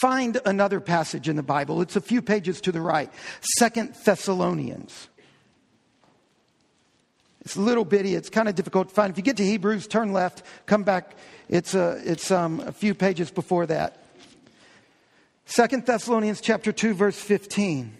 find 0.00 0.38
another 0.44 0.80
passage 0.80 1.28
in 1.28 1.36
the 1.36 1.42
Bible. 1.42 1.80
It's 1.80 1.96
a 1.96 2.00
few 2.00 2.20
pages 2.20 2.60
to 2.62 2.72
the 2.72 2.80
right. 2.80 3.10
Second 3.58 3.94
Thessalonians. 4.04 5.08
It's 7.40 7.56
a 7.56 7.60
little 7.60 7.86
bitty. 7.86 8.14
It's 8.14 8.28
kind 8.28 8.50
of 8.50 8.54
difficult 8.54 8.90
to 8.90 8.94
find. 8.94 9.10
If 9.10 9.16
you 9.16 9.22
get 9.22 9.38
to 9.38 9.44
Hebrews, 9.44 9.86
turn 9.86 10.12
left, 10.12 10.42
come 10.66 10.82
back. 10.82 11.16
It's, 11.48 11.74
a, 11.74 11.98
it's 12.04 12.30
um, 12.30 12.60
a 12.60 12.72
few 12.72 12.94
pages 12.94 13.30
before 13.30 13.64
that. 13.66 13.96
Second 15.50 15.84
Thessalonians 15.84 16.40
chapter 16.40 16.70
2 16.70 16.94
verse 16.94 17.18
15. 17.18 17.96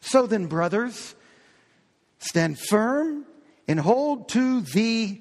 So 0.00 0.28
then 0.28 0.46
brothers, 0.46 1.16
stand 2.20 2.56
firm 2.56 3.26
and 3.66 3.80
hold 3.80 4.28
to 4.28 4.60
the 4.60 5.20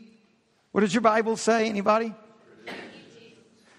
what 0.71 0.81
does 0.81 0.93
your 0.93 1.01
Bible 1.01 1.35
say 1.35 1.67
anybody? 1.67 2.13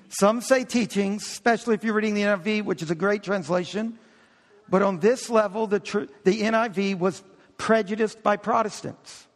Some 0.08 0.40
say 0.40 0.64
teachings, 0.64 1.22
especially 1.22 1.76
if 1.76 1.84
you're 1.84 1.94
reading 1.94 2.14
the 2.14 2.22
NIV, 2.22 2.64
which 2.64 2.82
is 2.82 2.90
a 2.90 2.96
great 2.96 3.22
translation. 3.22 3.96
But 4.68 4.82
on 4.82 4.98
this 4.98 5.30
level, 5.30 5.68
the, 5.68 5.78
tr- 5.78 6.06
the 6.24 6.42
NIV 6.42 6.98
was 6.98 7.22
prejudiced 7.58 8.24
by 8.24 8.38
Protestants. 8.38 9.28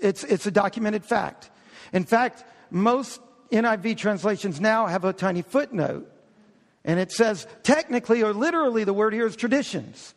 It's, 0.00 0.24
it's 0.24 0.46
a 0.46 0.50
documented 0.50 1.04
fact. 1.04 1.50
In 1.92 2.04
fact, 2.04 2.44
most 2.70 3.20
NIV 3.50 3.96
translations 3.96 4.60
now 4.60 4.86
have 4.86 5.04
a 5.04 5.12
tiny 5.12 5.42
footnote. 5.42 6.10
And 6.84 7.00
it 7.00 7.12
says, 7.12 7.46
technically 7.62 8.22
or 8.22 8.32
literally, 8.32 8.84
the 8.84 8.92
word 8.92 9.14
here 9.14 9.26
is 9.26 9.36
traditions. 9.36 10.14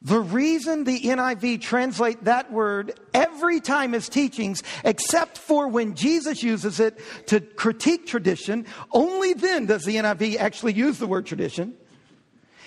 The 0.00 0.20
reason 0.20 0.84
the 0.84 1.00
NIV 1.00 1.60
translate 1.60 2.24
that 2.24 2.52
word 2.52 2.98
every 3.12 3.60
time 3.60 3.94
as 3.94 4.08
teachings, 4.08 4.62
except 4.84 5.38
for 5.38 5.66
when 5.66 5.94
Jesus 5.94 6.42
uses 6.42 6.78
it 6.78 7.00
to 7.26 7.40
critique 7.40 8.06
tradition, 8.06 8.66
only 8.92 9.32
then 9.32 9.66
does 9.66 9.84
the 9.84 9.96
NIV 9.96 10.36
actually 10.36 10.74
use 10.74 10.98
the 10.98 11.08
word 11.08 11.26
tradition, 11.26 11.74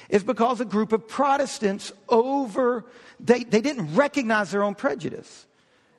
is 0.10 0.26
because 0.26 0.60
a 0.60 0.66
group 0.66 0.92
of 0.92 1.08
Protestants 1.08 1.94
over, 2.10 2.86
they, 3.20 3.46
they 3.46 3.62
didn't 3.62 3.96
recognize 3.96 4.52
their 4.52 4.64
own 4.64 4.76
prejudice. 4.76 5.46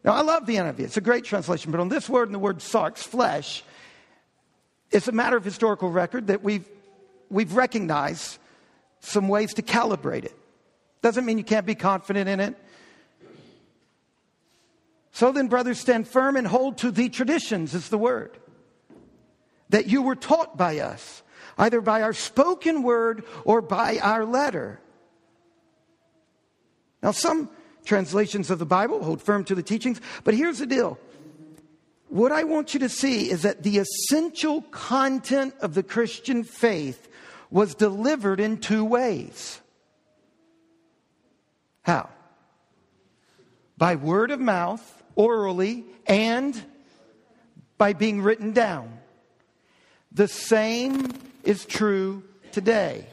Now, 0.04 0.12
I 0.12 0.22
love 0.22 0.46
the 0.46 0.56
NIV. 0.56 0.80
It's 0.80 0.96
a 0.96 1.02
great 1.02 1.24
translation, 1.24 1.70
but 1.70 1.80
on 1.80 1.88
this 1.88 2.08
word 2.08 2.28
and 2.28 2.34
the 2.34 2.40
word 2.40 2.58
sarx, 2.58 2.98
flesh, 2.98 3.62
it's 4.90 5.08
a 5.08 5.12
matter 5.12 5.36
of 5.36 5.44
historical 5.44 5.90
record 5.90 6.26
that 6.26 6.42
we've, 6.42 6.68
we've 7.30 7.54
recognized 7.54 8.38
some 9.00 9.28
ways 9.28 9.54
to 9.54 9.62
calibrate 9.62 10.24
it. 10.24 10.36
Doesn't 11.02 11.24
mean 11.24 11.38
you 11.38 11.44
can't 11.44 11.66
be 11.66 11.74
confident 11.74 12.28
in 12.28 12.40
it. 12.40 12.56
So 15.12 15.30
then, 15.30 15.48
brothers, 15.48 15.78
stand 15.78 16.08
firm 16.08 16.36
and 16.36 16.46
hold 16.46 16.78
to 16.78 16.90
the 16.90 17.08
traditions, 17.08 17.74
is 17.74 17.88
the 17.88 17.98
word, 17.98 18.36
that 19.68 19.86
you 19.86 20.02
were 20.02 20.16
taught 20.16 20.56
by 20.56 20.78
us, 20.78 21.22
either 21.58 21.80
by 21.80 22.02
our 22.02 22.12
spoken 22.12 22.82
word 22.82 23.24
or 23.44 23.60
by 23.60 23.98
our 23.98 24.24
letter. 24.24 24.80
Now, 27.02 27.10
some 27.10 27.50
translations 27.84 28.50
of 28.50 28.58
the 28.58 28.66
Bible 28.66 29.02
hold 29.02 29.22
firm 29.22 29.44
to 29.44 29.54
the 29.54 29.62
teachings, 29.62 30.00
but 30.24 30.34
here's 30.34 30.58
the 30.58 30.66
deal. 30.66 30.98
What 32.08 32.30
I 32.30 32.44
want 32.44 32.74
you 32.74 32.80
to 32.80 32.88
see 32.88 33.30
is 33.30 33.42
that 33.42 33.62
the 33.62 33.78
essential 33.78 34.62
content 34.62 35.54
of 35.60 35.74
the 35.74 35.82
Christian 35.82 36.44
faith 36.44 37.08
was 37.50 37.74
delivered 37.74 38.38
in 38.38 38.58
two 38.58 38.84
ways. 38.84 39.60
How? 41.82 42.10
By 43.76 43.96
word 43.96 44.30
of 44.30 44.40
mouth, 44.40 45.02
orally, 45.16 45.84
and 46.06 46.62
by 47.78 47.94
being 47.94 48.22
written 48.22 48.52
down. 48.52 48.98
The 50.12 50.28
same 50.28 51.08
is 51.42 51.64
true 51.64 52.22
today. 52.52 53.06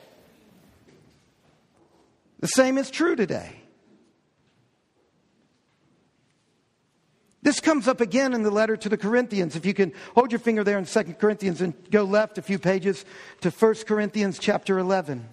The 2.40 2.48
same 2.48 2.78
is 2.78 2.92
true 2.92 3.16
today. 3.16 3.59
This 7.50 7.60
comes 7.60 7.88
up 7.88 8.00
again 8.00 8.36
in 8.36 8.44
the 8.44 8.52
letter 8.52 8.78
to 8.78 8.90
the 8.90 8.96
Corinthians. 8.96 9.56
If 9.56 9.66
you 9.66 9.74
can 9.74 9.92
hold 10.14 10.32
your 10.32 10.38
finger 10.38 10.64
there 10.64 10.78
in 10.78 10.86
2 10.86 11.04
Corinthians 11.16 11.62
and 11.62 11.74
go 11.90 12.04
left 12.04 12.38
a 12.38 12.44
few 12.44 12.60
pages 12.60 13.06
to 13.42 13.50
1 13.50 13.76
Corinthians 13.88 14.38
chapter 14.38 14.78
11. 14.78 15.28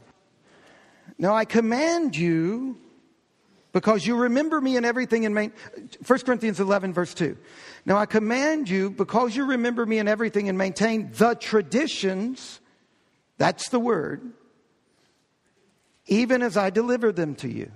Now 1.19 1.35
I 1.35 1.45
command 1.45 2.17
you 2.17 2.79
because 3.73 4.07
you 4.07 4.17
remember 4.17 4.63
me 4.63 4.79
in 4.79 4.87
everything 4.87 5.25
in 5.25 5.35
main 5.35 5.53
1 6.07 6.19
Corinthians 6.21 6.59
11 6.59 6.95
verse 6.95 7.13
2. 7.13 7.37
Now 7.85 7.99
I 7.99 8.07
command 8.07 8.71
you 8.71 8.89
because 8.89 9.37
you 9.37 9.45
remember 9.45 9.85
me 9.85 9.99
in 9.99 10.09
everything 10.09 10.49
and 10.49 10.57
maintain 10.57 11.11
the 11.13 11.35
traditions 11.35 12.63
that's 13.37 13.69
the 13.69 13.79
word 13.79 14.23
even 16.07 16.41
as 16.41 16.57
I 16.57 16.71
deliver 16.71 17.13
them 17.13 17.35
to 17.35 17.49
you. 17.51 17.71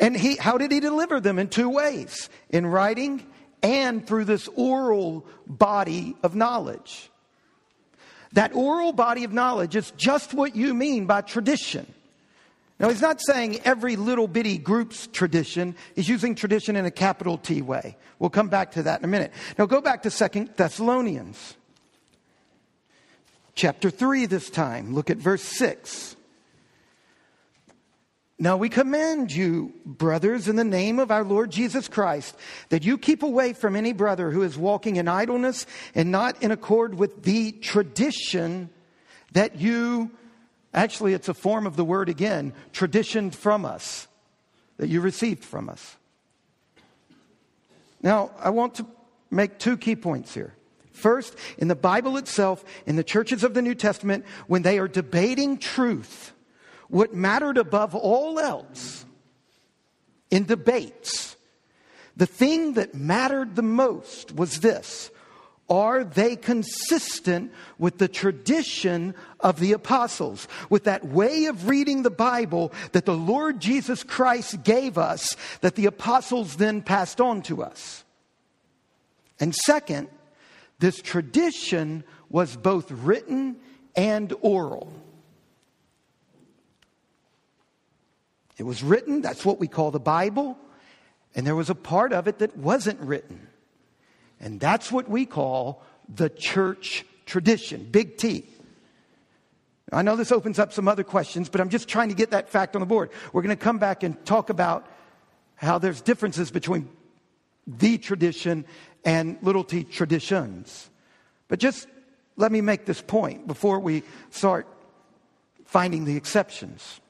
And 0.00 0.16
he 0.16 0.36
how 0.36 0.58
did 0.58 0.72
he 0.72 0.80
deliver 0.80 1.20
them 1.20 1.38
in 1.38 1.48
two 1.48 1.68
ways? 1.68 2.28
In 2.48 2.66
writing 2.66 3.24
and 3.62 4.06
through 4.06 4.24
this 4.24 4.48
oral 4.56 5.26
body 5.46 6.16
of 6.22 6.34
knowledge. 6.34 7.10
That 8.32 8.54
oral 8.54 8.92
body 8.92 9.24
of 9.24 9.32
knowledge 9.32 9.76
is 9.76 9.92
just 9.96 10.32
what 10.34 10.56
you 10.56 10.72
mean 10.72 11.06
by 11.06 11.20
tradition. 11.20 11.86
Now, 12.78 12.88
he's 12.88 13.02
not 13.02 13.20
saying 13.20 13.60
every 13.64 13.96
little 13.96 14.26
bitty 14.26 14.56
group's 14.56 15.06
tradition. 15.08 15.76
He's 15.94 16.08
using 16.08 16.34
tradition 16.34 16.76
in 16.76 16.86
a 16.86 16.90
capital 16.90 17.36
T 17.36 17.60
way. 17.60 17.98
We'll 18.18 18.30
come 18.30 18.48
back 18.48 18.72
to 18.72 18.84
that 18.84 19.00
in 19.00 19.04
a 19.04 19.08
minute. 19.08 19.32
Now, 19.58 19.66
go 19.66 19.82
back 19.82 20.04
to 20.04 20.10
Second 20.10 20.50
Thessalonians. 20.56 21.56
Chapter 23.54 23.90
3 23.90 24.24
this 24.24 24.48
time. 24.48 24.94
Look 24.94 25.10
at 25.10 25.18
verse 25.18 25.42
6. 25.42 26.16
Now 28.40 28.56
we 28.56 28.68
command 28.68 29.30
you, 29.30 29.72
brothers, 29.84 30.48
in 30.48 30.56
the 30.56 30.64
name 30.64 30.98
of 30.98 31.12
our 31.12 31.22
Lord 31.22 31.52
Jesus 31.52 31.86
Christ, 31.86 32.34
that 32.70 32.82
you 32.82 32.98
keep 32.98 33.22
away 33.22 33.52
from 33.52 33.76
any 33.76 33.92
brother 33.92 34.30
who 34.30 34.42
is 34.42 34.58
walking 34.58 34.96
in 34.96 35.06
idleness 35.06 35.66
and 35.94 36.10
not 36.10 36.42
in 36.42 36.50
accord 36.50 36.94
with 36.94 37.22
the 37.22 37.52
tradition 37.52 38.70
that 39.32 39.60
you 39.60 40.10
Actually, 40.72 41.14
it's 41.14 41.28
a 41.28 41.34
form 41.34 41.66
of 41.66 41.76
the 41.76 41.84
word 41.84 42.08
again, 42.08 42.52
traditioned 42.72 43.34
from 43.34 43.64
us, 43.64 44.06
that 44.76 44.88
you 44.88 45.00
received 45.00 45.44
from 45.44 45.68
us. 45.68 45.96
Now, 48.02 48.30
I 48.38 48.50
want 48.50 48.76
to 48.76 48.86
make 49.30 49.58
two 49.58 49.76
key 49.76 49.96
points 49.96 50.32
here. 50.32 50.54
First, 50.92 51.34
in 51.58 51.68
the 51.68 51.74
Bible 51.74 52.16
itself, 52.16 52.64
in 52.86 52.96
the 52.96 53.04
churches 53.04 53.42
of 53.42 53.54
the 53.54 53.62
New 53.62 53.74
Testament, 53.74 54.24
when 54.46 54.62
they 54.62 54.78
are 54.78 54.88
debating 54.88 55.58
truth, 55.58 56.32
what 56.90 57.14
mattered 57.14 57.56
above 57.56 57.94
all 57.94 58.38
else 58.38 59.04
in 60.30 60.44
debates, 60.44 61.36
the 62.16 62.26
thing 62.26 62.74
that 62.74 62.94
mattered 62.94 63.56
the 63.56 63.62
most 63.62 64.34
was 64.34 64.60
this 64.60 65.10
are 65.70 66.02
they 66.02 66.34
consistent 66.34 67.52
with 67.78 67.98
the 67.98 68.08
tradition 68.08 69.14
of 69.38 69.60
the 69.60 69.72
apostles, 69.72 70.48
with 70.68 70.82
that 70.84 71.06
way 71.06 71.44
of 71.44 71.68
reading 71.68 72.02
the 72.02 72.10
Bible 72.10 72.72
that 72.90 73.04
the 73.04 73.14
Lord 73.14 73.60
Jesus 73.60 74.02
Christ 74.02 74.64
gave 74.64 74.98
us, 74.98 75.36
that 75.60 75.76
the 75.76 75.86
apostles 75.86 76.56
then 76.56 76.82
passed 76.82 77.20
on 77.20 77.40
to 77.42 77.62
us? 77.62 78.02
And 79.38 79.54
second, 79.54 80.08
this 80.80 81.00
tradition 81.00 82.02
was 82.28 82.56
both 82.56 82.90
written 82.90 83.56
and 83.94 84.34
oral. 84.40 84.92
It 88.60 88.66
was 88.66 88.82
written, 88.82 89.22
that's 89.22 89.42
what 89.42 89.58
we 89.58 89.68
call 89.68 89.90
the 89.90 89.98
Bible, 89.98 90.54
and 91.34 91.46
there 91.46 91.56
was 91.56 91.70
a 91.70 91.74
part 91.74 92.12
of 92.12 92.28
it 92.28 92.40
that 92.40 92.58
wasn't 92.58 93.00
written. 93.00 93.48
And 94.38 94.60
that's 94.60 94.92
what 94.92 95.08
we 95.08 95.24
call 95.24 95.82
the 96.14 96.28
church 96.28 97.06
tradition, 97.24 97.88
big 97.90 98.18
T. 98.18 98.44
I 99.90 100.02
know 100.02 100.14
this 100.14 100.30
opens 100.30 100.58
up 100.58 100.74
some 100.74 100.88
other 100.88 101.04
questions, 101.04 101.48
but 101.48 101.62
I'm 101.62 101.70
just 101.70 101.88
trying 101.88 102.10
to 102.10 102.14
get 102.14 102.32
that 102.32 102.50
fact 102.50 102.76
on 102.76 102.80
the 102.80 102.86
board. 102.86 103.08
We're 103.32 103.40
going 103.40 103.56
to 103.56 103.64
come 103.64 103.78
back 103.78 104.02
and 104.02 104.22
talk 104.26 104.50
about 104.50 104.86
how 105.54 105.78
there's 105.78 106.02
differences 106.02 106.50
between 106.50 106.90
the 107.66 107.96
tradition 107.96 108.66
and 109.06 109.38
little 109.40 109.64
t 109.64 109.84
traditions. 109.84 110.90
But 111.48 111.60
just 111.60 111.88
let 112.36 112.52
me 112.52 112.60
make 112.60 112.84
this 112.84 113.00
point 113.00 113.46
before 113.46 113.80
we 113.80 114.02
start 114.28 114.68
finding 115.64 116.04
the 116.04 116.18
exceptions. 116.18 117.00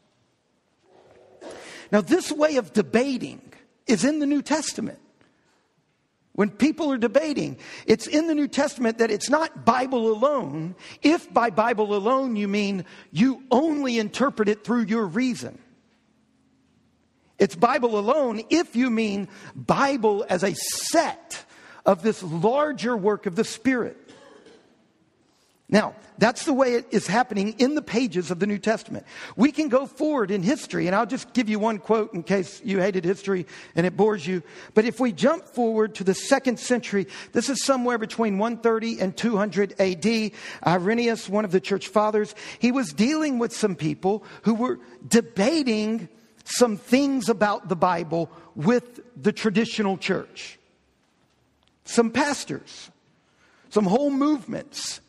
Now, 1.92 2.00
this 2.00 2.30
way 2.30 2.56
of 2.56 2.72
debating 2.72 3.40
is 3.86 4.04
in 4.04 4.18
the 4.18 4.26
New 4.26 4.42
Testament. 4.42 4.98
When 6.32 6.48
people 6.48 6.92
are 6.92 6.98
debating, 6.98 7.58
it's 7.86 8.06
in 8.06 8.26
the 8.26 8.34
New 8.34 8.48
Testament 8.48 8.98
that 8.98 9.10
it's 9.10 9.28
not 9.28 9.64
Bible 9.64 10.10
alone, 10.12 10.76
if 11.02 11.32
by 11.32 11.50
Bible 11.50 11.94
alone 11.94 12.36
you 12.36 12.48
mean 12.48 12.84
you 13.10 13.42
only 13.50 13.98
interpret 13.98 14.48
it 14.48 14.64
through 14.64 14.84
your 14.84 15.06
reason. 15.06 15.58
It's 17.38 17.56
Bible 17.56 17.98
alone 17.98 18.42
if 18.50 18.76
you 18.76 18.90
mean 18.90 19.28
Bible 19.56 20.24
as 20.28 20.44
a 20.44 20.54
set 20.54 21.44
of 21.84 22.02
this 22.02 22.22
larger 22.22 22.96
work 22.96 23.26
of 23.26 23.34
the 23.34 23.44
Spirit. 23.44 24.09
Now, 25.70 25.94
that's 26.18 26.44
the 26.44 26.52
way 26.52 26.74
it 26.74 26.86
is 26.90 27.06
happening 27.06 27.54
in 27.58 27.74
the 27.74 27.82
pages 27.82 28.30
of 28.30 28.40
the 28.40 28.46
New 28.46 28.58
Testament. 28.58 29.06
We 29.36 29.52
can 29.52 29.68
go 29.68 29.86
forward 29.86 30.30
in 30.30 30.42
history, 30.42 30.86
and 30.86 30.96
I'll 30.96 31.06
just 31.06 31.32
give 31.32 31.48
you 31.48 31.58
one 31.58 31.78
quote 31.78 32.12
in 32.12 32.24
case 32.24 32.60
you 32.64 32.80
hated 32.80 33.04
history 33.04 33.46
and 33.76 33.86
it 33.86 33.96
bores 33.96 34.26
you. 34.26 34.42
But 34.74 34.84
if 34.84 34.98
we 34.98 35.12
jump 35.12 35.46
forward 35.46 35.94
to 35.94 36.04
the 36.04 36.12
second 36.12 36.58
century, 36.58 37.06
this 37.32 37.48
is 37.48 37.64
somewhere 37.64 37.98
between 37.98 38.36
130 38.36 39.00
and 39.00 39.16
200 39.16 39.80
AD. 39.80 40.32
Irenaeus, 40.66 41.28
one 41.28 41.44
of 41.44 41.52
the 41.52 41.60
church 41.60 41.88
fathers, 41.88 42.34
he 42.58 42.72
was 42.72 42.92
dealing 42.92 43.38
with 43.38 43.54
some 43.54 43.76
people 43.76 44.24
who 44.42 44.54
were 44.54 44.80
debating 45.06 46.08
some 46.44 46.76
things 46.76 47.28
about 47.28 47.68
the 47.68 47.76
Bible 47.76 48.28
with 48.56 49.00
the 49.22 49.32
traditional 49.32 49.96
church. 49.96 50.58
Some 51.84 52.10
pastors, 52.10 52.90
some 53.70 53.84
whole 53.84 54.10
movements 54.10 55.00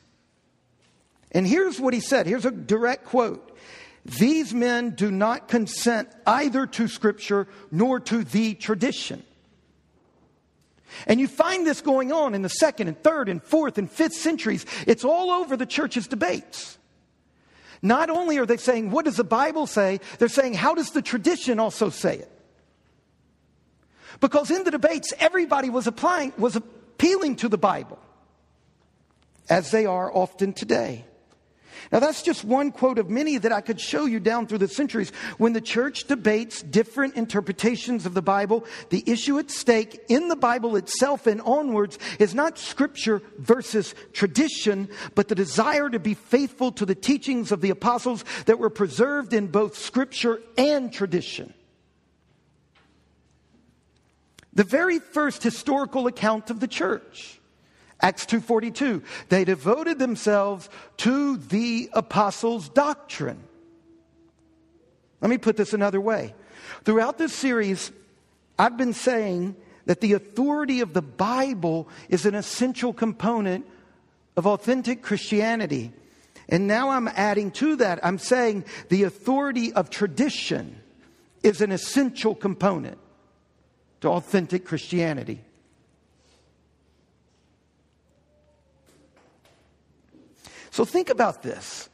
and 1.32 1.48
here's 1.48 1.80
what 1.80 1.94
he 1.94 2.00
said. 2.00 2.28
Here's 2.28 2.46
a 2.46 2.52
direct 2.52 3.06
quote. 3.06 3.58
These 4.04 4.54
men 4.54 4.92
do 4.92 5.12
not 5.12 5.48
consent 5.48 6.10
either 6.26 6.66
to 6.68 6.88
scripture 6.88 7.48
nor 7.72 8.00
to 8.02 8.24
the 8.24 8.56
tradition. 8.56 9.24
And 11.08 11.20
you 11.20 11.28
find 11.28 11.66
this 11.66 11.82
going 11.82 12.12
on 12.12 12.34
in 12.34 12.42
the 12.42 12.50
second 12.50 12.88
and 12.88 13.02
third 13.02 13.30
and 13.30 13.42
fourth 13.42 13.78
and 13.78 13.90
fifth 13.90 14.14
centuries. 14.14 14.66
It's 14.88 15.06
all 15.06 15.32
over 15.32 15.56
the 15.56 15.66
church's 15.66 16.08
debates. 16.08 16.78
Not 17.82 18.10
only 18.10 18.38
are 18.38 18.46
they 18.46 18.58
saying, 18.58 18.92
what 18.92 19.06
does 19.06 19.18
the 19.18 19.24
Bible 19.24 19.68
say? 19.68 20.00
They're 20.20 20.28
saying, 20.28 20.56
how 20.56 20.76
does 20.76 20.92
the 20.92 21.02
tradition 21.02 21.60
also 21.60 21.90
say 21.90 22.18
it? 22.18 22.32
Because 24.20 24.52
in 24.52 24.64
the 24.64 24.72
debates, 24.72 25.14
everybody 25.20 25.70
was 25.70 25.88
applying, 25.88 26.34
was 26.38 26.56
appealing 26.56 27.38
to 27.38 27.50
the 27.50 27.58
Bible, 27.58 27.98
as 29.50 29.72
they 29.72 29.86
are 29.86 30.12
often 30.14 30.54
today. 30.54 31.06
Now, 31.92 32.00
that's 32.00 32.22
just 32.22 32.44
one 32.44 32.72
quote 32.72 33.00
of 33.00 33.10
many 33.10 33.38
that 33.38 33.52
I 33.52 33.62
could 33.62 33.80
show 33.80 34.06
you 34.06 34.20
down 34.20 34.48
through 34.48 34.60
the 34.60 34.68
centuries. 34.68 35.12
When 35.38 35.54
the 35.54 35.62
church 35.62 36.06
debates 36.06 36.62
different 36.62 37.16
interpretations 37.16 38.06
of 38.06 38.14
the 38.14 38.22
Bible, 38.22 38.66
the 38.90 39.04
issue 39.06 39.40
at 39.40 39.52
stake 39.52 40.02
in 40.10 40.28
the 40.28 40.36
Bible 40.36 40.76
itself 40.76 41.28
and 41.28 41.42
onwards 41.42 41.98
is 42.20 42.36
not 42.36 42.58
scripture 42.58 43.22
versus 43.38 43.96
tradition, 44.14 44.90
but 45.16 45.28
the 45.28 45.36
desire 45.36 45.90
to 45.90 46.00
be 46.00 46.14
faithful 46.14 46.72
to 46.74 46.86
the 46.86 46.96
teachings 46.96 47.52
of 47.52 47.62
the 47.62 47.70
apostles 47.72 48.24
that 48.46 48.60
were 48.60 48.70
preserved 48.70 49.34
in 49.34 49.48
both 49.48 49.78
scripture 49.78 50.42
and 50.58 50.94
tradition. 50.94 51.54
The 54.54 54.64
very 54.64 55.00
first 55.00 55.44
historical 55.44 56.08
account 56.08 56.50
of 56.50 56.60
the 56.60 56.68
church 56.68 57.41
Acts 58.02 58.26
2:42 58.26 59.04
they 59.30 59.46
devoted 59.46 60.00
themselves 60.00 60.70
to 60.98 61.38
the 61.38 61.90
apostles' 61.94 62.70
doctrine. 62.70 63.44
Let 65.22 65.30
me 65.30 65.38
put 65.38 65.56
this 65.58 65.74
another 65.74 66.02
way. 66.02 66.34
Throughout 66.84 67.18
this 67.18 67.34
series 67.34 67.92
I've 68.58 68.78
been 68.78 68.94
saying 68.94 69.56
that 69.86 70.02
the 70.02 70.14
authority 70.14 70.82
of 70.82 70.94
the 70.94 71.02
Bible 71.02 71.88
is 72.10 72.26
an 72.26 72.36
essential 72.36 72.94
component 72.94 73.66
of 74.38 74.46
authentic 74.46 75.02
Christianity. 75.02 75.92
And 76.50 76.68
now 76.68 76.90
I'm 76.90 77.08
adding 77.08 77.52
to 77.52 77.78
that, 77.78 78.06
I'm 78.06 78.18
saying 78.18 78.66
the 78.90 79.04
authority 79.04 79.74
of 79.74 79.90
tradition 79.90 80.82
is 81.44 81.62
an 81.62 81.72
essential 81.72 82.36
component 82.36 82.98
to 84.02 84.10
authentic 84.10 84.66
Christianity. 84.66 85.42
So 90.72 90.86
think 90.86 91.10
about 91.10 91.44
this. 91.44 91.90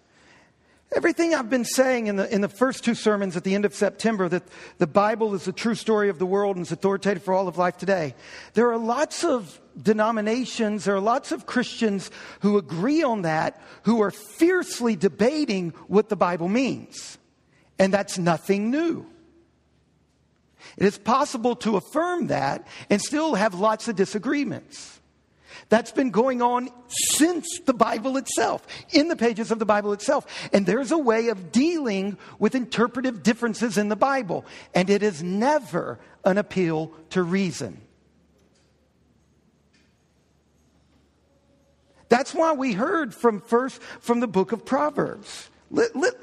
Everything 0.95 1.35
I've 1.35 1.49
been 1.49 1.65
saying 1.65 2.07
in 2.07 2.15
the, 2.15 2.33
in 2.33 2.39
the 2.39 2.47
first 2.47 2.85
two 2.85 2.95
sermons 2.95 3.35
at 3.35 3.43
the 3.43 3.55
end 3.55 3.65
of 3.65 3.75
September 3.75 4.29
that 4.29 4.43
the 4.77 4.87
Bible 4.87 5.33
is 5.35 5.43
the 5.43 5.51
true 5.51 5.75
story 5.75 6.07
of 6.07 6.17
the 6.17 6.25
world 6.25 6.55
and 6.55 6.65
is 6.65 6.71
authoritative 6.71 7.23
for 7.23 7.33
all 7.33 7.49
of 7.49 7.57
life 7.57 7.77
today. 7.77 8.15
There 8.53 8.71
are 8.71 8.77
lots 8.77 9.25
of 9.25 9.59
denominations, 9.81 10.85
there 10.85 10.95
are 10.95 11.01
lots 11.01 11.33
of 11.33 11.45
Christians 11.45 12.09
who 12.39 12.57
agree 12.57 13.03
on 13.03 13.23
that, 13.23 13.61
who 13.83 14.01
are 14.01 14.11
fiercely 14.11 14.95
debating 14.95 15.71
what 15.87 16.07
the 16.07 16.15
Bible 16.15 16.47
means. 16.47 17.17
And 17.77 17.93
that's 17.93 18.17
nothing 18.17 18.71
new. 18.71 19.05
It 20.77 20.85
is 20.85 20.97
possible 20.97 21.55
to 21.57 21.75
affirm 21.75 22.27
that 22.27 22.65
and 22.89 23.01
still 23.01 23.35
have 23.35 23.53
lots 23.53 23.89
of 23.89 23.97
disagreements. 23.97 25.01
That's 25.69 25.91
been 25.91 26.11
going 26.11 26.41
on 26.41 26.69
since 26.87 27.59
the 27.65 27.73
Bible 27.73 28.17
itself, 28.17 28.65
in 28.91 29.07
the 29.07 29.15
pages 29.15 29.51
of 29.51 29.59
the 29.59 29.65
Bible 29.65 29.93
itself. 29.93 30.25
And 30.53 30.65
there's 30.65 30.91
a 30.91 30.97
way 30.97 31.29
of 31.29 31.51
dealing 31.51 32.17
with 32.39 32.55
interpretive 32.55 33.23
differences 33.23 33.77
in 33.77 33.89
the 33.89 33.95
Bible, 33.95 34.45
and 34.73 34.89
it 34.89 35.03
is 35.03 35.23
never 35.23 35.99
an 36.23 36.37
appeal 36.37 36.91
to 37.11 37.23
reason. 37.23 37.81
That's 42.09 42.33
why 42.33 42.53
we 42.53 42.73
heard 42.73 43.13
from 43.13 43.41
first 43.41 43.81
from 43.81 44.21
the 44.21 44.27
book 44.27 44.51
of 44.51 44.65
Proverbs. 44.65 45.49
Let, 45.69 45.95
let, 45.95 46.13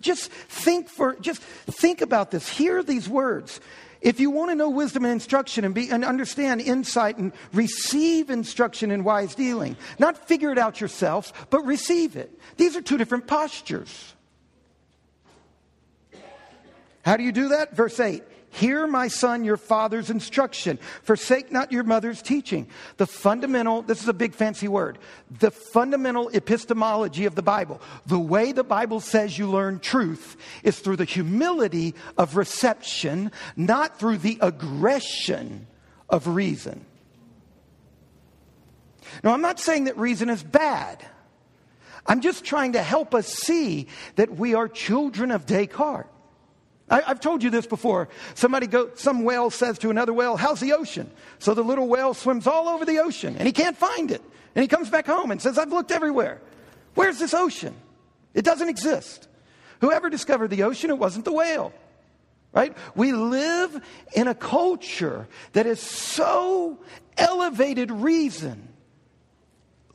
just 0.00 0.30
think 0.30 0.88
for 0.88 1.14
just 1.16 1.42
think 1.42 2.00
about 2.00 2.30
this. 2.30 2.48
Hear 2.48 2.82
these 2.82 3.08
words. 3.08 3.60
If 4.04 4.20
you 4.20 4.30
want 4.30 4.50
to 4.50 4.54
know 4.54 4.68
wisdom 4.68 5.06
and 5.06 5.12
instruction 5.14 5.64
and, 5.64 5.74
be, 5.74 5.88
and 5.88 6.04
understand 6.04 6.60
insight 6.60 7.16
and 7.16 7.32
receive 7.54 8.28
instruction 8.28 8.90
in 8.90 9.02
wise 9.02 9.34
dealing, 9.34 9.78
not 9.98 10.28
figure 10.28 10.52
it 10.52 10.58
out 10.58 10.78
yourself, 10.78 11.48
but 11.48 11.64
receive 11.64 12.14
it. 12.14 12.38
These 12.58 12.76
are 12.76 12.82
two 12.82 12.98
different 12.98 13.26
postures. 13.26 14.14
How 17.02 17.16
do 17.16 17.22
you 17.24 17.32
do 17.32 17.48
that? 17.48 17.74
Verse 17.74 17.98
8 17.98 18.22
Hear, 18.54 18.86
my 18.86 19.08
son, 19.08 19.42
your 19.42 19.56
father's 19.56 20.10
instruction. 20.10 20.78
Forsake 21.02 21.50
not 21.50 21.72
your 21.72 21.82
mother's 21.82 22.22
teaching. 22.22 22.68
The 22.98 23.06
fundamental, 23.06 23.82
this 23.82 24.00
is 24.00 24.06
a 24.06 24.14
big 24.14 24.32
fancy 24.32 24.68
word, 24.68 24.98
the 25.40 25.50
fundamental 25.50 26.28
epistemology 26.28 27.24
of 27.24 27.34
the 27.34 27.42
Bible, 27.42 27.80
the 28.06 28.18
way 28.18 28.52
the 28.52 28.62
Bible 28.62 29.00
says 29.00 29.36
you 29.36 29.50
learn 29.50 29.80
truth 29.80 30.36
is 30.62 30.78
through 30.78 30.98
the 30.98 31.04
humility 31.04 31.96
of 32.16 32.36
reception, 32.36 33.32
not 33.56 33.98
through 33.98 34.18
the 34.18 34.38
aggression 34.40 35.66
of 36.08 36.28
reason. 36.28 36.86
Now, 39.24 39.32
I'm 39.32 39.42
not 39.42 39.58
saying 39.58 39.84
that 39.84 39.98
reason 39.98 40.30
is 40.30 40.44
bad. 40.44 41.04
I'm 42.06 42.20
just 42.20 42.44
trying 42.44 42.74
to 42.74 42.82
help 42.82 43.16
us 43.16 43.26
see 43.26 43.88
that 44.14 44.36
we 44.36 44.54
are 44.54 44.68
children 44.68 45.32
of 45.32 45.44
Descartes. 45.44 46.08
I, 46.90 47.00
have 47.02 47.20
told 47.20 47.42
you 47.42 47.50
this 47.50 47.66
before. 47.66 48.08
Somebody 48.34 48.66
go, 48.66 48.90
some 48.94 49.24
whale 49.24 49.50
says 49.50 49.78
to 49.78 49.90
another 49.90 50.12
whale, 50.12 50.36
How's 50.36 50.60
the 50.60 50.74
ocean? 50.74 51.10
So 51.38 51.54
the 51.54 51.62
little 51.62 51.88
whale 51.88 52.14
swims 52.14 52.46
all 52.46 52.68
over 52.68 52.84
the 52.84 52.98
ocean 52.98 53.36
and 53.36 53.46
he 53.46 53.52
can't 53.52 53.76
find 53.76 54.10
it. 54.10 54.22
And 54.54 54.62
he 54.62 54.68
comes 54.68 54.90
back 54.90 55.06
home 55.06 55.30
and 55.30 55.40
says, 55.40 55.58
I've 55.58 55.72
looked 55.72 55.90
everywhere. 55.90 56.40
Where's 56.94 57.18
this 57.18 57.34
ocean? 57.34 57.74
It 58.34 58.44
doesn't 58.44 58.68
exist. 58.68 59.28
Whoever 59.80 60.10
discovered 60.10 60.48
the 60.48 60.64
ocean, 60.64 60.90
it 60.90 60.98
wasn't 60.98 61.24
the 61.24 61.32
whale. 61.32 61.72
Right? 62.52 62.76
We 62.94 63.12
live 63.12 63.82
in 64.14 64.28
a 64.28 64.34
culture 64.34 65.26
that 65.54 65.66
is 65.66 65.80
so 65.80 66.78
elevated 67.16 67.90
reason. 67.90 68.68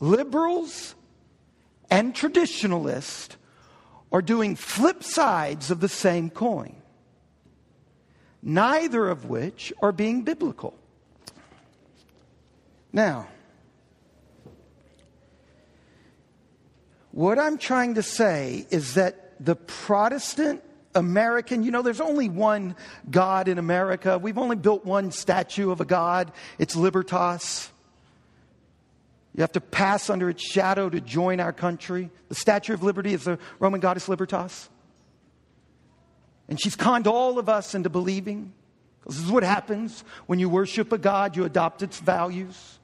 Liberals 0.02 0.96
and 1.90 2.14
traditionalists 2.14 3.38
are 4.12 4.22
doing 4.22 4.56
flip 4.56 5.04
sides 5.04 5.72
of 5.72 5.80
the 5.80 5.88
same 5.88 6.30
coin 6.30 6.79
neither 8.42 9.08
of 9.08 9.26
which 9.26 9.74
are 9.82 9.92
being 9.92 10.24
biblical. 10.24 10.74
Now, 12.92 13.28
what 17.12 17.38
I'm 17.38 17.58
trying 17.58 17.96
to 17.96 18.04
say 18.04 18.66
is 18.70 18.96
that 18.96 19.34
the 19.40 19.56
Protestant 19.56 20.64
American, 20.96 21.64
you 21.64 21.72
know, 21.72 21.82
there's 21.82 22.02
only 22.02 22.30
one 22.30 22.76
God 23.10 23.48
in 23.48 23.58
America. 23.58 24.18
We've 24.18 24.38
only 24.38 24.56
built 24.56 24.86
one 24.86 25.12
statue 25.12 25.72
of 25.72 25.82
a 25.82 25.86
God. 25.86 26.32
It's 26.58 26.76
Libertas. 26.76 27.72
You 29.36 29.42
have 29.42 29.52
to 29.54 29.62
pass 29.62 30.10
under 30.10 30.30
its 30.30 30.44
shadow 30.44 30.90
to 30.90 31.00
join 31.00 31.40
our 31.40 31.54
country. 31.54 32.10
The 32.28 32.36
Statue 32.36 32.74
of 32.74 32.84
Liberty 32.84 33.14
is 33.14 33.24
the 33.24 33.38
Roman 33.60 33.80
goddess 33.80 34.10
Libertas. 34.10 34.70
And 36.50 36.60
she's 36.60 36.76
conned 36.76 37.08
all 37.08 37.40
of 37.40 37.48
us 37.48 37.76
into 37.76 37.90
believing. 37.90 38.52
Because 39.00 39.18
this 39.18 39.26
is 39.26 39.32
what 39.32 39.44
happens 39.44 40.04
when 40.26 40.40
you 40.40 40.50
worship 40.50 40.92
a 40.92 40.98
God, 40.98 41.38
you 41.38 41.46
adopt 41.46 41.82
its 41.84 42.00
values. 42.00 42.80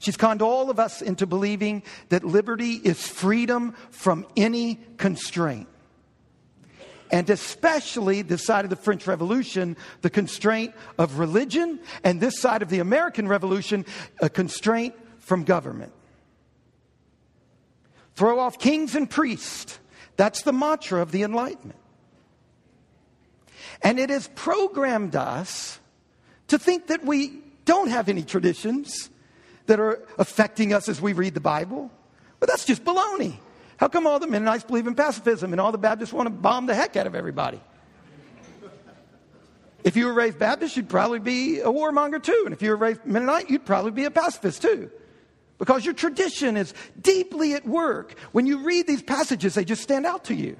She's 0.00 0.16
conned 0.16 0.42
all 0.42 0.70
of 0.70 0.80
us 0.80 1.00
into 1.00 1.26
believing 1.26 1.82
that 2.08 2.24
liberty 2.24 2.72
is 2.72 3.06
freedom 3.06 3.74
from 3.90 4.26
any 4.36 4.80
constraint. 4.96 5.68
And 7.12 7.28
especially 7.28 8.22
this 8.22 8.44
side 8.44 8.64
of 8.64 8.70
the 8.70 8.76
French 8.76 9.06
Revolution, 9.06 9.76
the 10.00 10.10
constraint 10.10 10.74
of 10.98 11.18
religion, 11.18 11.80
and 12.04 12.20
this 12.20 12.40
side 12.40 12.62
of 12.62 12.70
the 12.70 12.78
American 12.78 13.28
Revolution, 13.28 13.84
a 14.20 14.28
constraint 14.28 14.94
from 15.18 15.44
government. 15.44 15.92
Throw 18.14 18.38
off 18.38 18.58
kings 18.58 18.94
and 18.94 19.08
priests. 19.08 19.78
That's 20.16 20.42
the 20.42 20.52
mantra 20.52 21.02
of 21.02 21.12
the 21.12 21.22
Enlightenment. 21.22 21.78
And 23.82 23.98
it 23.98 24.10
has 24.10 24.28
programmed 24.34 25.16
us 25.16 25.78
to 26.48 26.58
think 26.58 26.88
that 26.88 27.04
we 27.04 27.40
don't 27.64 27.88
have 27.88 28.08
any 28.08 28.22
traditions 28.22 29.10
that 29.66 29.80
are 29.80 30.06
affecting 30.18 30.72
us 30.72 30.88
as 30.88 31.00
we 31.00 31.12
read 31.12 31.34
the 31.34 31.40
Bible. 31.40 31.90
But 32.40 32.48
that's 32.48 32.64
just 32.64 32.84
baloney. 32.84 33.36
How 33.76 33.88
come 33.88 34.06
all 34.06 34.18
the 34.18 34.26
Mennonites 34.26 34.64
believe 34.64 34.86
in 34.86 34.94
pacifism 34.94 35.52
and 35.52 35.60
all 35.60 35.72
the 35.72 35.78
Baptists 35.78 36.12
want 36.12 36.26
to 36.26 36.30
bomb 36.30 36.66
the 36.66 36.74
heck 36.74 36.96
out 36.96 37.06
of 37.06 37.14
everybody? 37.14 37.60
If 39.82 39.96
you 39.96 40.06
were 40.06 40.12
raised 40.12 40.38
Baptist, 40.38 40.76
you'd 40.76 40.88
probably 40.88 41.20
be 41.20 41.60
a 41.60 41.68
warmonger 41.68 42.22
too. 42.22 42.42
And 42.44 42.52
if 42.52 42.60
you 42.60 42.70
were 42.70 42.76
raised 42.76 43.06
Mennonite, 43.06 43.48
you'd 43.48 43.64
probably 43.64 43.92
be 43.92 44.04
a 44.04 44.10
pacifist 44.10 44.60
too. 44.60 44.90
Because 45.58 45.84
your 45.84 45.94
tradition 45.94 46.56
is 46.56 46.74
deeply 47.00 47.54
at 47.54 47.66
work. 47.66 48.18
When 48.32 48.46
you 48.46 48.58
read 48.58 48.86
these 48.86 49.02
passages, 49.02 49.54
they 49.54 49.64
just 49.64 49.82
stand 49.82 50.04
out 50.04 50.24
to 50.24 50.34
you. 50.34 50.56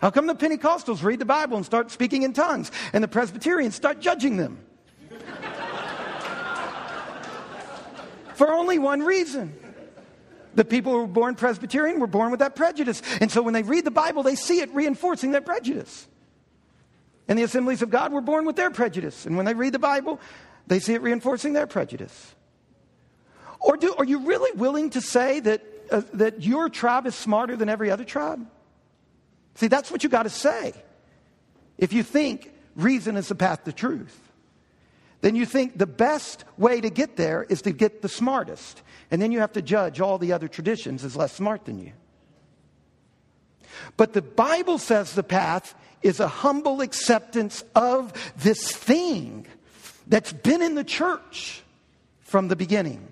How 0.00 0.10
come 0.10 0.26
the 0.26 0.34
Pentecostals 0.34 1.02
read 1.02 1.18
the 1.18 1.26
Bible 1.26 1.56
and 1.56 1.66
start 1.66 1.90
speaking 1.90 2.22
in 2.22 2.32
tongues 2.32 2.70
and 2.92 3.04
the 3.04 3.08
Presbyterians 3.08 3.74
start 3.74 4.00
judging 4.00 4.36
them? 4.36 4.58
For 8.34 8.50
only 8.52 8.78
one 8.78 9.02
reason 9.02 9.54
The 10.54 10.64
people 10.64 10.92
who 10.92 10.98
were 11.00 11.06
born 11.06 11.34
Presbyterian 11.36 12.00
were 12.00 12.06
born 12.06 12.30
with 12.30 12.40
that 12.40 12.56
prejudice. 12.56 13.02
And 13.20 13.30
so 13.30 13.42
when 13.42 13.54
they 13.54 13.62
read 13.62 13.84
the 13.84 13.90
Bible, 13.90 14.22
they 14.22 14.34
see 14.34 14.60
it 14.60 14.74
reinforcing 14.74 15.32
that 15.32 15.46
prejudice. 15.46 16.08
And 17.28 17.38
the 17.38 17.44
assemblies 17.44 17.82
of 17.82 17.90
God 17.90 18.12
were 18.12 18.20
born 18.20 18.44
with 18.44 18.56
their 18.56 18.70
prejudice. 18.70 19.26
And 19.26 19.36
when 19.36 19.46
they 19.46 19.54
read 19.54 19.72
the 19.72 19.78
Bible, 19.78 20.18
they 20.66 20.80
see 20.80 20.94
it 20.94 21.02
reinforcing 21.02 21.52
their 21.52 21.68
prejudice. 21.68 22.34
Or 23.60 23.76
do, 23.76 23.94
are 23.96 24.04
you 24.04 24.20
really 24.20 24.50
willing 24.58 24.90
to 24.90 25.00
say 25.00 25.38
that, 25.40 25.62
uh, 25.90 26.02
that 26.14 26.42
your 26.42 26.68
tribe 26.68 27.06
is 27.06 27.14
smarter 27.14 27.54
than 27.54 27.68
every 27.68 27.90
other 27.90 28.04
tribe? 28.04 28.44
See, 29.60 29.68
that's 29.68 29.90
what 29.90 30.02
you 30.02 30.08
got 30.08 30.22
to 30.22 30.30
say. 30.30 30.72
If 31.76 31.92
you 31.92 32.02
think 32.02 32.50
reason 32.76 33.18
is 33.18 33.28
the 33.28 33.34
path 33.34 33.64
to 33.64 33.74
truth, 33.74 34.18
then 35.20 35.36
you 35.36 35.44
think 35.44 35.76
the 35.76 35.86
best 35.86 36.46
way 36.56 36.80
to 36.80 36.88
get 36.88 37.16
there 37.16 37.42
is 37.42 37.60
to 37.62 37.70
get 37.70 38.00
the 38.00 38.08
smartest. 38.08 38.80
And 39.10 39.20
then 39.20 39.32
you 39.32 39.40
have 39.40 39.52
to 39.52 39.60
judge 39.60 40.00
all 40.00 40.16
the 40.16 40.32
other 40.32 40.48
traditions 40.48 41.04
as 41.04 41.14
less 41.14 41.34
smart 41.34 41.66
than 41.66 41.78
you. 41.78 41.92
But 43.98 44.14
the 44.14 44.22
Bible 44.22 44.78
says 44.78 45.12
the 45.12 45.22
path 45.22 45.74
is 46.00 46.20
a 46.20 46.28
humble 46.28 46.80
acceptance 46.80 47.62
of 47.74 48.14
this 48.38 48.72
thing 48.72 49.46
that's 50.06 50.32
been 50.32 50.62
in 50.62 50.74
the 50.74 50.84
church 50.84 51.62
from 52.20 52.48
the 52.48 52.56
beginning. 52.56 53.06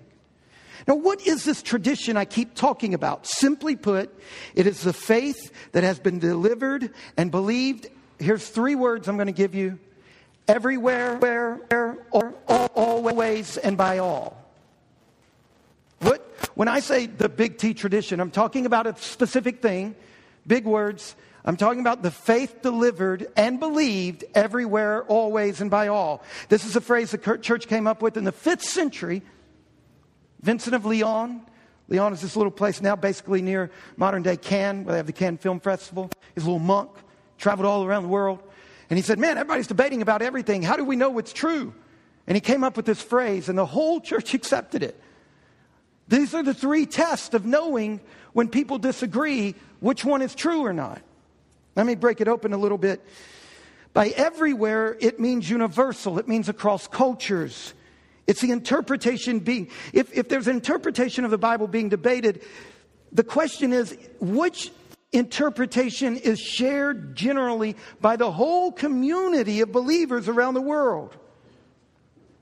Now, 0.87 0.95
what 0.95 1.25
is 1.25 1.43
this 1.43 1.61
tradition 1.61 2.17
I 2.17 2.25
keep 2.25 2.55
talking 2.55 2.93
about? 2.93 3.27
Simply 3.27 3.75
put, 3.75 4.13
it 4.55 4.67
is 4.67 4.81
the 4.81 4.93
faith 4.93 5.51
that 5.71 5.83
has 5.83 5.99
been 5.99 6.19
delivered 6.19 6.91
and 7.17 7.31
believed. 7.31 7.87
Here's 8.17 8.47
three 8.47 8.75
words 8.75 9.07
I'm 9.07 9.17
going 9.17 9.27
to 9.27 9.33
give 9.33 9.55
you 9.55 9.79
everywhere, 10.47 11.17
where, 11.17 11.55
where, 11.69 11.97
or, 12.11 12.33
always, 12.47 13.57
and 13.57 13.77
by 13.77 13.99
all. 13.99 14.35
What, 15.99 16.21
when 16.55 16.67
I 16.67 16.79
say 16.79 17.05
the 17.05 17.29
big 17.29 17.57
T 17.57 17.73
tradition, 17.73 18.19
I'm 18.19 18.31
talking 18.31 18.65
about 18.65 18.87
a 18.87 18.95
specific 18.97 19.61
thing, 19.61 19.95
big 20.47 20.65
words. 20.65 21.15
I'm 21.45 21.57
talking 21.57 21.79
about 21.79 22.03
the 22.03 22.11
faith 22.11 22.61
delivered 22.61 23.27
and 23.37 23.59
believed 23.59 24.25
everywhere, 24.35 25.03
always, 25.03 25.61
and 25.61 25.71
by 25.71 25.87
all. 25.87 26.23
This 26.49 26.65
is 26.65 26.75
a 26.75 26.81
phrase 26.81 27.11
the 27.11 27.37
church 27.37 27.67
came 27.67 27.87
up 27.87 28.01
with 28.01 28.17
in 28.17 28.23
the 28.23 28.31
fifth 28.31 28.63
century. 28.63 29.21
Vincent 30.41 30.75
of 30.75 30.83
Lérins. 30.83 31.41
Lérins 31.89 32.13
is 32.13 32.21
this 32.21 32.35
little 32.35 32.51
place 32.51 32.81
now, 32.81 32.95
basically 32.95 33.41
near 33.41 33.71
modern 33.97 34.21
day 34.21 34.37
Cannes, 34.37 34.85
where 34.85 34.93
they 34.93 34.97
have 34.97 35.07
the 35.07 35.13
Cannes 35.13 35.37
Film 35.37 35.59
Festival. 35.59 36.09
He's 36.35 36.43
a 36.43 36.47
little 36.47 36.59
monk, 36.59 36.91
traveled 37.37 37.65
all 37.65 37.83
around 37.83 38.03
the 38.03 38.09
world. 38.09 38.39
And 38.89 38.97
he 38.97 39.03
said, 39.03 39.19
Man, 39.19 39.37
everybody's 39.37 39.67
debating 39.67 40.01
about 40.01 40.21
everything. 40.21 40.61
How 40.61 40.75
do 40.75 40.83
we 40.83 40.95
know 40.95 41.09
what's 41.09 41.33
true? 41.33 41.73
And 42.27 42.35
he 42.35 42.41
came 42.41 42.63
up 42.63 42.77
with 42.77 42.85
this 42.85 43.01
phrase, 43.01 43.49
and 43.49 43.57
the 43.57 43.65
whole 43.65 43.99
church 44.01 44.33
accepted 44.33 44.83
it. 44.83 44.99
These 46.07 46.33
are 46.33 46.43
the 46.43 46.53
three 46.53 46.85
tests 46.85 47.33
of 47.33 47.45
knowing 47.45 48.01
when 48.33 48.49
people 48.49 48.77
disagree 48.77 49.55
which 49.79 50.03
one 50.03 50.21
is 50.21 50.33
true 50.33 50.65
or 50.65 50.73
not. 50.73 51.01
Let 51.75 51.85
me 51.85 51.95
break 51.95 52.19
it 52.19 52.27
open 52.27 52.53
a 52.53 52.57
little 52.57 52.77
bit. 52.77 53.05
By 53.93 54.09
everywhere, 54.09 54.97
it 54.99 55.19
means 55.19 55.49
universal, 55.49 56.19
it 56.19 56.27
means 56.27 56.49
across 56.49 56.87
cultures. 56.87 57.73
It's 58.29 58.41
the 58.41 58.51
interpretation 58.51 59.39
being, 59.39 59.71
if, 59.91 60.15
if 60.15 60.29
there's 60.29 60.47
an 60.47 60.55
interpretation 60.55 61.25
of 61.25 61.31
the 61.31 61.39
Bible 61.39 61.65
being 61.67 61.89
debated, 61.89 62.43
the 63.11 63.23
question 63.23 63.73
is 63.73 63.97
which 64.19 64.71
interpretation 65.11 66.15
is 66.15 66.39
shared 66.39 67.15
generally 67.15 67.75
by 67.99 68.17
the 68.17 68.29
whole 68.29 68.71
community 68.71 69.61
of 69.61 69.71
believers 69.71 70.29
around 70.29 70.53
the 70.53 70.61
world? 70.61 71.17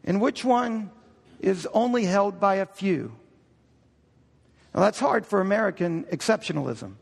And 0.04 0.20
which 0.20 0.44
one 0.44 0.92
is 1.40 1.66
only 1.74 2.04
held 2.04 2.38
by 2.38 2.56
a 2.56 2.66
few? 2.66 3.16
Now, 4.76 4.82
that's 4.82 5.00
hard 5.00 5.26
for 5.26 5.40
American 5.40 6.04
exceptionalism. 6.12 6.96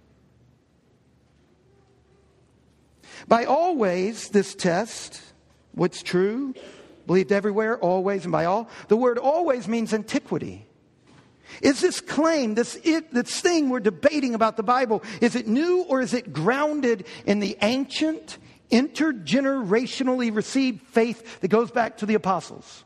By 3.28 3.46
always, 3.46 4.30
this 4.30 4.54
test, 4.54 5.24
what's 5.72 6.04
true, 6.04 6.54
believed 7.08 7.32
everywhere, 7.32 7.78
always, 7.78 8.24
and 8.24 8.32
by 8.32 8.46
all, 8.46 8.70
the 8.88 8.98
word 8.98 9.18
always 9.18 9.68
means 9.68 9.94
antiquity. 9.94 10.66
Is 11.62 11.82
this 11.82 12.02
claim, 12.02 12.56
this, 12.56 12.80
it, 12.84 13.14
this 13.14 13.40
thing 13.40 13.70
we're 13.70 13.80
debating 13.80 14.36
about 14.36 14.58
the 14.58 14.64
Bible, 14.64 15.04
is 15.22 15.36
it 15.36 15.48
new 15.48 15.84
or 15.84 16.02
is 16.02 16.14
it 16.14 16.34
grounded 16.34 17.06
in 17.26 17.40
the 17.40 17.58
ancient, 17.62 18.38
intergenerationally 18.72 20.36
received 20.36 20.82
faith 20.88 21.42
that 21.42 21.48
goes 21.50 21.72
back 21.72 21.98
to 21.98 22.06
the 22.06 22.16
apostles? 22.16 22.84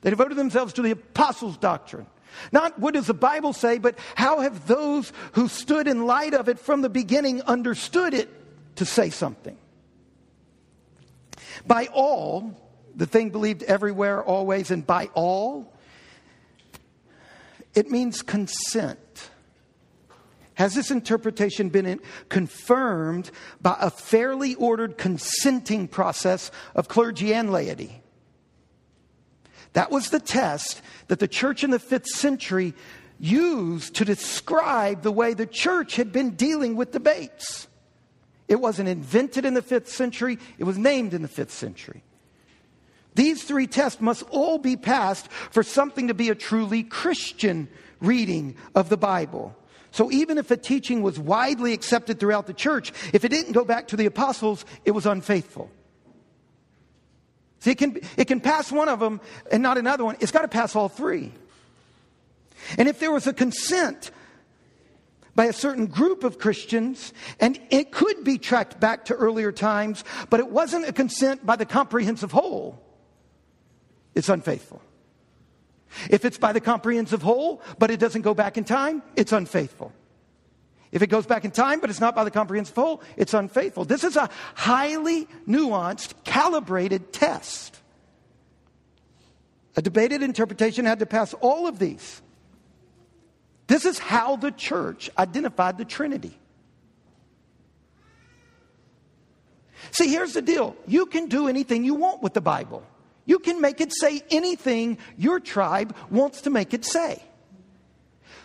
They 0.00 0.10
devoted 0.10 0.36
themselves 0.36 0.72
to 0.74 0.82
the 0.82 0.92
apostles' 0.92 1.56
doctrine. 1.56 2.06
Not 2.52 2.78
what 2.78 2.94
does 2.94 3.06
the 3.06 3.14
Bible 3.14 3.52
say, 3.52 3.78
but 3.78 3.98
how 4.14 4.40
have 4.40 4.66
those 4.66 5.12
who 5.32 5.48
stood 5.48 5.88
in 5.88 6.06
light 6.06 6.34
of 6.34 6.48
it 6.48 6.58
from 6.58 6.82
the 6.82 6.88
beginning 6.88 7.42
understood 7.42 8.14
it 8.14 8.28
to 8.76 8.84
say 8.84 9.10
something? 9.10 9.56
By 11.66 11.88
all, 11.92 12.56
the 12.94 13.06
thing 13.06 13.30
believed 13.30 13.62
everywhere, 13.62 14.22
always, 14.22 14.70
and 14.70 14.86
by 14.86 15.06
all, 15.14 15.72
it 17.74 17.90
means 17.90 18.22
consent. 18.22 19.30
Has 20.54 20.74
this 20.74 20.90
interpretation 20.90 21.68
been 21.68 22.00
confirmed 22.28 23.30
by 23.62 23.76
a 23.80 23.90
fairly 23.90 24.56
ordered 24.56 24.98
consenting 24.98 25.86
process 25.86 26.50
of 26.74 26.88
clergy 26.88 27.32
and 27.32 27.52
laity? 27.52 28.02
That 29.74 29.92
was 29.92 30.10
the 30.10 30.18
test 30.18 30.82
that 31.06 31.20
the 31.20 31.28
church 31.28 31.62
in 31.62 31.70
the 31.70 31.78
fifth 31.78 32.08
century 32.08 32.74
used 33.20 33.94
to 33.96 34.04
describe 34.04 35.02
the 35.02 35.12
way 35.12 35.34
the 35.34 35.46
church 35.46 35.94
had 35.94 36.10
been 36.10 36.30
dealing 36.30 36.74
with 36.74 36.90
debates. 36.90 37.68
It 38.48 38.60
wasn't 38.60 38.88
invented 38.88 39.44
in 39.44 39.54
the 39.54 39.62
fifth 39.62 39.88
century, 39.88 40.38
it 40.58 40.64
was 40.64 40.78
named 40.78 41.14
in 41.14 41.22
the 41.22 41.28
fifth 41.28 41.52
century. 41.52 42.02
These 43.14 43.44
three 43.44 43.66
tests 43.66 44.00
must 44.00 44.22
all 44.30 44.58
be 44.58 44.76
passed 44.76 45.30
for 45.30 45.62
something 45.62 46.08
to 46.08 46.14
be 46.14 46.30
a 46.30 46.34
truly 46.34 46.82
Christian 46.82 47.68
reading 48.00 48.56
of 48.74 48.88
the 48.88 48.96
Bible. 48.96 49.56
So 49.90 50.10
even 50.12 50.38
if 50.38 50.50
a 50.50 50.56
teaching 50.56 51.02
was 51.02 51.18
widely 51.18 51.72
accepted 51.72 52.20
throughout 52.20 52.46
the 52.46 52.54
church, 52.54 52.92
if 53.12 53.24
it 53.24 53.30
didn't 53.30 53.52
go 53.52 53.64
back 53.64 53.88
to 53.88 53.96
the 53.96 54.06
apostles, 54.06 54.64
it 54.84 54.92
was 54.92 55.06
unfaithful. 55.06 55.70
See, 57.60 57.72
it 57.72 57.78
can, 57.78 58.00
it 58.16 58.26
can 58.26 58.40
pass 58.40 58.70
one 58.70 58.88
of 58.88 59.00
them 59.00 59.20
and 59.50 59.62
not 59.62 59.78
another 59.78 60.04
one. 60.04 60.16
It's 60.20 60.30
got 60.30 60.42
to 60.42 60.48
pass 60.48 60.76
all 60.76 60.88
three. 60.88 61.32
And 62.76 62.88
if 62.88 63.00
there 63.00 63.10
was 63.10 63.26
a 63.26 63.32
consent 63.32 64.10
by 65.38 65.44
a 65.44 65.52
certain 65.52 65.86
group 65.86 66.24
of 66.24 66.40
Christians, 66.40 67.12
and 67.38 67.60
it 67.70 67.92
could 67.92 68.24
be 68.24 68.38
tracked 68.38 68.80
back 68.80 69.04
to 69.04 69.14
earlier 69.14 69.52
times, 69.52 70.02
but 70.30 70.40
it 70.40 70.50
wasn't 70.50 70.88
a 70.88 70.92
consent 70.92 71.46
by 71.46 71.54
the 71.54 71.64
comprehensive 71.64 72.32
whole, 72.32 72.82
it's 74.16 74.28
unfaithful. 74.28 74.82
If 76.10 76.24
it's 76.24 76.38
by 76.38 76.52
the 76.52 76.60
comprehensive 76.60 77.22
whole, 77.22 77.62
but 77.78 77.92
it 77.92 78.00
doesn't 78.00 78.22
go 78.22 78.34
back 78.34 78.58
in 78.58 78.64
time, 78.64 79.00
it's 79.14 79.30
unfaithful. 79.30 79.92
If 80.90 81.02
it 81.02 81.06
goes 81.06 81.24
back 81.24 81.44
in 81.44 81.52
time, 81.52 81.78
but 81.78 81.88
it's 81.88 82.00
not 82.00 82.16
by 82.16 82.24
the 82.24 82.32
comprehensive 82.32 82.74
whole, 82.74 83.00
it's 83.16 83.32
unfaithful. 83.32 83.84
This 83.84 84.02
is 84.02 84.16
a 84.16 84.28
highly 84.56 85.28
nuanced, 85.46 86.14
calibrated 86.24 87.12
test. 87.12 87.78
A 89.76 89.82
debated 89.82 90.24
interpretation 90.24 90.84
had 90.84 90.98
to 90.98 91.06
pass 91.06 91.32
all 91.34 91.68
of 91.68 91.78
these. 91.78 92.22
This 93.68 93.84
is 93.84 93.98
how 93.98 94.36
the 94.36 94.50
church 94.50 95.08
identified 95.16 95.78
the 95.78 95.84
Trinity. 95.84 96.36
See, 99.92 100.08
here's 100.08 100.32
the 100.32 100.42
deal 100.42 100.74
you 100.86 101.06
can 101.06 101.28
do 101.28 101.48
anything 101.48 101.84
you 101.84 101.94
want 101.94 102.22
with 102.22 102.34
the 102.34 102.40
Bible, 102.40 102.82
you 103.26 103.38
can 103.38 103.60
make 103.60 103.80
it 103.80 103.92
say 103.92 104.22
anything 104.30 104.98
your 105.16 105.38
tribe 105.38 105.94
wants 106.10 106.42
to 106.42 106.50
make 106.50 106.74
it 106.74 106.84
say. 106.84 107.22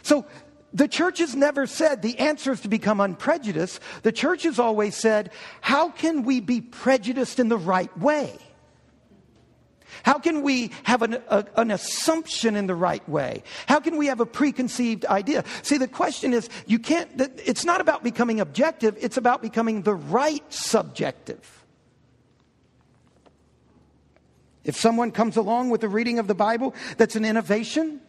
So 0.04 0.26
the 0.74 0.88
church 0.88 1.20
has 1.20 1.36
never 1.36 1.68
said 1.68 2.02
the 2.02 2.20
answer 2.20 2.52
is 2.52 2.62
to 2.62 2.68
become 2.68 3.00
unprejudiced. 3.00 3.80
The 4.02 4.12
church 4.12 4.44
has 4.44 4.60
always 4.60 4.96
said, 4.96 5.32
how 5.62 5.90
can 5.90 6.24
we 6.24 6.42
be 6.42 6.60
prejudiced 6.60 7.40
in 7.40 7.48
the 7.48 7.58
right 7.58 7.96
way? 7.98 8.38
How 10.04 10.20
can 10.20 10.42
we 10.42 10.72
have 10.84 11.02
an, 11.02 11.18
a, 11.30 11.46
an, 11.56 11.72
assumption 11.72 12.58
in 12.58 12.68
the 12.68 12.76
right 12.76 13.08
way? 13.08 13.42
How 13.68 13.80
can 13.80 13.98
we 13.98 14.08
have 14.08 14.20
a 14.20 14.26
preconceived 14.26 15.06
idea? 15.06 15.46
See, 15.62 15.78
the 15.78 15.88
question 15.88 16.34
is, 16.34 16.50
you 16.68 16.78
can't, 16.78 17.10
it's 17.46 17.64
not 17.64 17.80
about 17.80 18.04
becoming 18.04 18.42
objective, 18.42 18.98
it's 19.00 19.16
about 19.16 19.42
becoming 19.42 19.84
the 19.84 19.96
right 19.96 20.44
subjective. 20.54 21.64
If 24.66 24.76
someone 24.76 25.12
comes 25.12 25.38
along 25.38 25.70
with 25.70 25.84
a 25.84 25.90
reading 25.90 26.20
of 26.20 26.28
the 26.28 26.36
Bible 26.36 26.76
that's 26.98 27.16
an 27.16 27.24
innovation, 27.24 28.02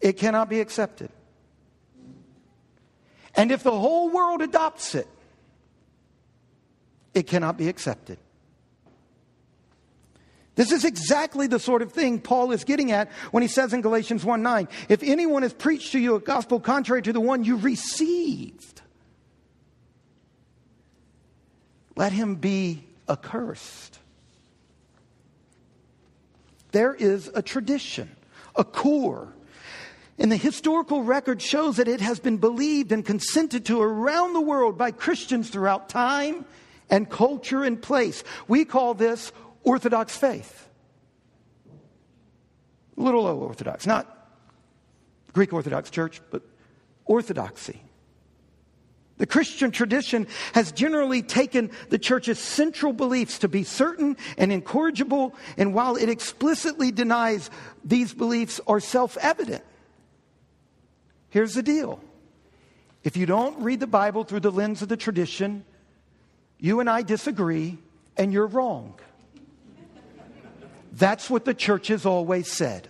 it 0.00 0.18
cannot 0.18 0.48
be 0.48 0.60
accepted. 0.60 1.10
And 3.34 3.50
if 3.50 3.64
the 3.64 3.70
whole 3.72 4.10
world 4.10 4.40
adopts 4.40 4.94
it, 4.94 5.08
it 7.12 7.26
cannot 7.26 7.56
be 7.56 7.68
accepted. 7.68 8.18
This 10.56 10.72
is 10.72 10.84
exactly 10.84 11.46
the 11.46 11.60
sort 11.60 11.80
of 11.80 11.92
thing 11.92 12.20
Paul 12.20 12.52
is 12.52 12.64
getting 12.64 12.92
at 12.92 13.10
when 13.30 13.42
he 13.42 13.48
says 13.48 13.72
in 13.72 13.80
Galatians 13.80 14.24
1 14.24 14.42
9, 14.42 14.68
if 14.88 15.02
anyone 15.02 15.42
has 15.42 15.52
preached 15.52 15.92
to 15.92 15.98
you 15.98 16.16
a 16.16 16.20
gospel 16.20 16.60
contrary 16.60 17.02
to 17.02 17.12
the 17.12 17.20
one 17.20 17.44
you 17.44 17.56
received, 17.56 18.82
let 21.96 22.12
him 22.12 22.34
be 22.34 22.84
accursed. 23.08 23.98
There 26.72 26.94
is 26.94 27.30
a 27.34 27.42
tradition, 27.42 28.14
a 28.56 28.64
core. 28.64 29.34
And 30.18 30.30
the 30.30 30.36
historical 30.36 31.02
record 31.02 31.40
shows 31.40 31.78
that 31.78 31.88
it 31.88 32.00
has 32.00 32.20
been 32.20 32.36
believed 32.36 32.92
and 32.92 33.04
consented 33.04 33.64
to 33.66 33.80
around 33.80 34.34
the 34.34 34.40
world 34.40 34.76
by 34.76 34.90
Christians 34.90 35.48
throughout 35.48 35.88
time 35.88 36.44
and 36.90 37.08
culture 37.08 37.64
and 37.64 37.80
place. 37.80 38.22
We 38.46 38.64
call 38.64 38.94
this 38.94 39.32
Orthodox 39.62 40.16
faith. 40.16 40.68
A 42.96 43.00
little 43.00 43.24
low 43.24 43.38
Orthodox, 43.38 43.86
not 43.86 44.28
Greek 45.32 45.52
Orthodox 45.52 45.90
Church, 45.90 46.20
but 46.30 46.42
Orthodoxy. 47.04 47.82
The 49.20 49.26
Christian 49.26 49.70
tradition 49.70 50.26
has 50.54 50.72
generally 50.72 51.20
taken 51.20 51.70
the 51.90 51.98
church's 51.98 52.38
central 52.38 52.94
beliefs 52.94 53.40
to 53.40 53.48
be 53.48 53.64
certain 53.64 54.16
and 54.38 54.50
incorrigible, 54.50 55.34
and 55.58 55.74
while 55.74 55.96
it 55.96 56.08
explicitly 56.08 56.90
denies 56.90 57.50
these 57.84 58.14
beliefs 58.14 58.62
are 58.66 58.80
self 58.80 59.18
evident, 59.18 59.62
here's 61.28 61.52
the 61.52 61.62
deal. 61.62 62.00
If 63.04 63.18
you 63.18 63.26
don't 63.26 63.62
read 63.62 63.80
the 63.80 63.86
Bible 63.86 64.24
through 64.24 64.40
the 64.40 64.50
lens 64.50 64.80
of 64.80 64.88
the 64.88 64.96
tradition, 64.96 65.64
you 66.58 66.80
and 66.80 66.88
I 66.88 67.02
disagree, 67.02 67.76
and 68.16 68.32
you're 68.32 68.46
wrong. 68.46 68.98
That's 71.00 71.30
what 71.30 71.46
the 71.46 71.54
church 71.54 71.88
has 71.88 72.04
always 72.04 72.46
said. 72.46 72.86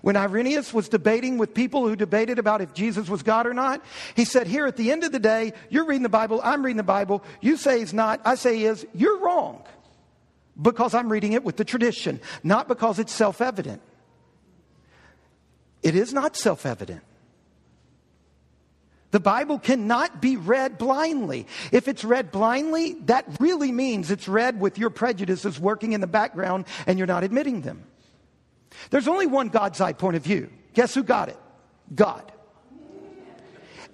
When 0.00 0.16
Irenaeus 0.16 0.72
was 0.72 0.88
debating 0.88 1.36
with 1.36 1.52
people 1.52 1.86
who 1.86 1.94
debated 1.94 2.38
about 2.38 2.62
if 2.62 2.72
Jesus 2.72 3.10
was 3.10 3.22
God 3.22 3.46
or 3.46 3.52
not, 3.52 3.84
he 4.16 4.24
said, 4.24 4.46
Here 4.46 4.66
at 4.66 4.78
the 4.78 4.90
end 4.90 5.04
of 5.04 5.12
the 5.12 5.18
day, 5.18 5.52
you're 5.68 5.84
reading 5.84 6.02
the 6.02 6.08
Bible, 6.08 6.40
I'm 6.42 6.64
reading 6.64 6.78
the 6.78 6.82
Bible, 6.82 7.22
you 7.42 7.58
say 7.58 7.80
he's 7.80 7.92
not, 7.92 8.22
I 8.24 8.36
say 8.36 8.56
he 8.56 8.64
is, 8.64 8.86
you're 8.94 9.18
wrong. 9.18 9.62
Because 10.60 10.94
I'm 10.94 11.12
reading 11.12 11.34
it 11.34 11.44
with 11.44 11.58
the 11.58 11.64
tradition, 11.64 12.20
not 12.42 12.68
because 12.68 12.98
it's 12.98 13.12
self 13.12 13.42
evident. 13.42 13.82
It 15.82 15.94
is 15.94 16.14
not 16.14 16.36
self 16.36 16.64
evident. 16.64 17.02
The 19.14 19.20
Bible 19.20 19.60
cannot 19.60 20.20
be 20.20 20.36
read 20.36 20.76
blindly. 20.76 21.46
If 21.70 21.86
it's 21.86 22.02
read 22.02 22.32
blindly, 22.32 22.94
that 23.02 23.24
really 23.38 23.70
means 23.70 24.10
it's 24.10 24.26
read 24.26 24.58
with 24.58 24.76
your 24.76 24.90
prejudices 24.90 25.60
working 25.60 25.92
in 25.92 26.00
the 26.00 26.08
background 26.08 26.64
and 26.88 26.98
you're 26.98 27.06
not 27.06 27.22
admitting 27.22 27.60
them. 27.60 27.84
There's 28.90 29.06
only 29.06 29.26
one 29.26 29.50
God's 29.50 29.80
eye 29.80 29.92
point 29.92 30.16
of 30.16 30.24
view. 30.24 30.50
Guess 30.72 30.94
who 30.94 31.04
got 31.04 31.28
it? 31.28 31.36
God. 31.94 32.32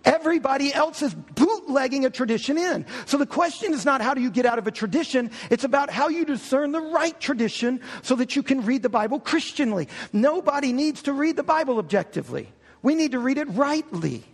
Everybody 0.06 0.72
else 0.72 1.02
is 1.02 1.12
bootlegging 1.12 2.06
a 2.06 2.10
tradition 2.10 2.56
in. 2.56 2.86
So 3.04 3.18
the 3.18 3.26
question 3.26 3.74
is 3.74 3.84
not 3.84 4.00
how 4.00 4.14
do 4.14 4.22
you 4.22 4.30
get 4.30 4.46
out 4.46 4.58
of 4.58 4.66
a 4.66 4.70
tradition, 4.70 5.32
it's 5.50 5.64
about 5.64 5.90
how 5.90 6.08
you 6.08 6.24
discern 6.24 6.72
the 6.72 6.80
right 6.80 7.20
tradition 7.20 7.82
so 8.00 8.16
that 8.16 8.36
you 8.36 8.42
can 8.42 8.64
read 8.64 8.82
the 8.82 8.88
Bible 8.88 9.20
Christianly. 9.20 9.86
Nobody 10.14 10.72
needs 10.72 11.02
to 11.02 11.12
read 11.12 11.36
the 11.36 11.42
Bible 11.42 11.78
objectively, 11.78 12.50
we 12.80 12.94
need 12.94 13.12
to 13.12 13.18
read 13.18 13.36
it 13.36 13.48
rightly. 13.48 14.24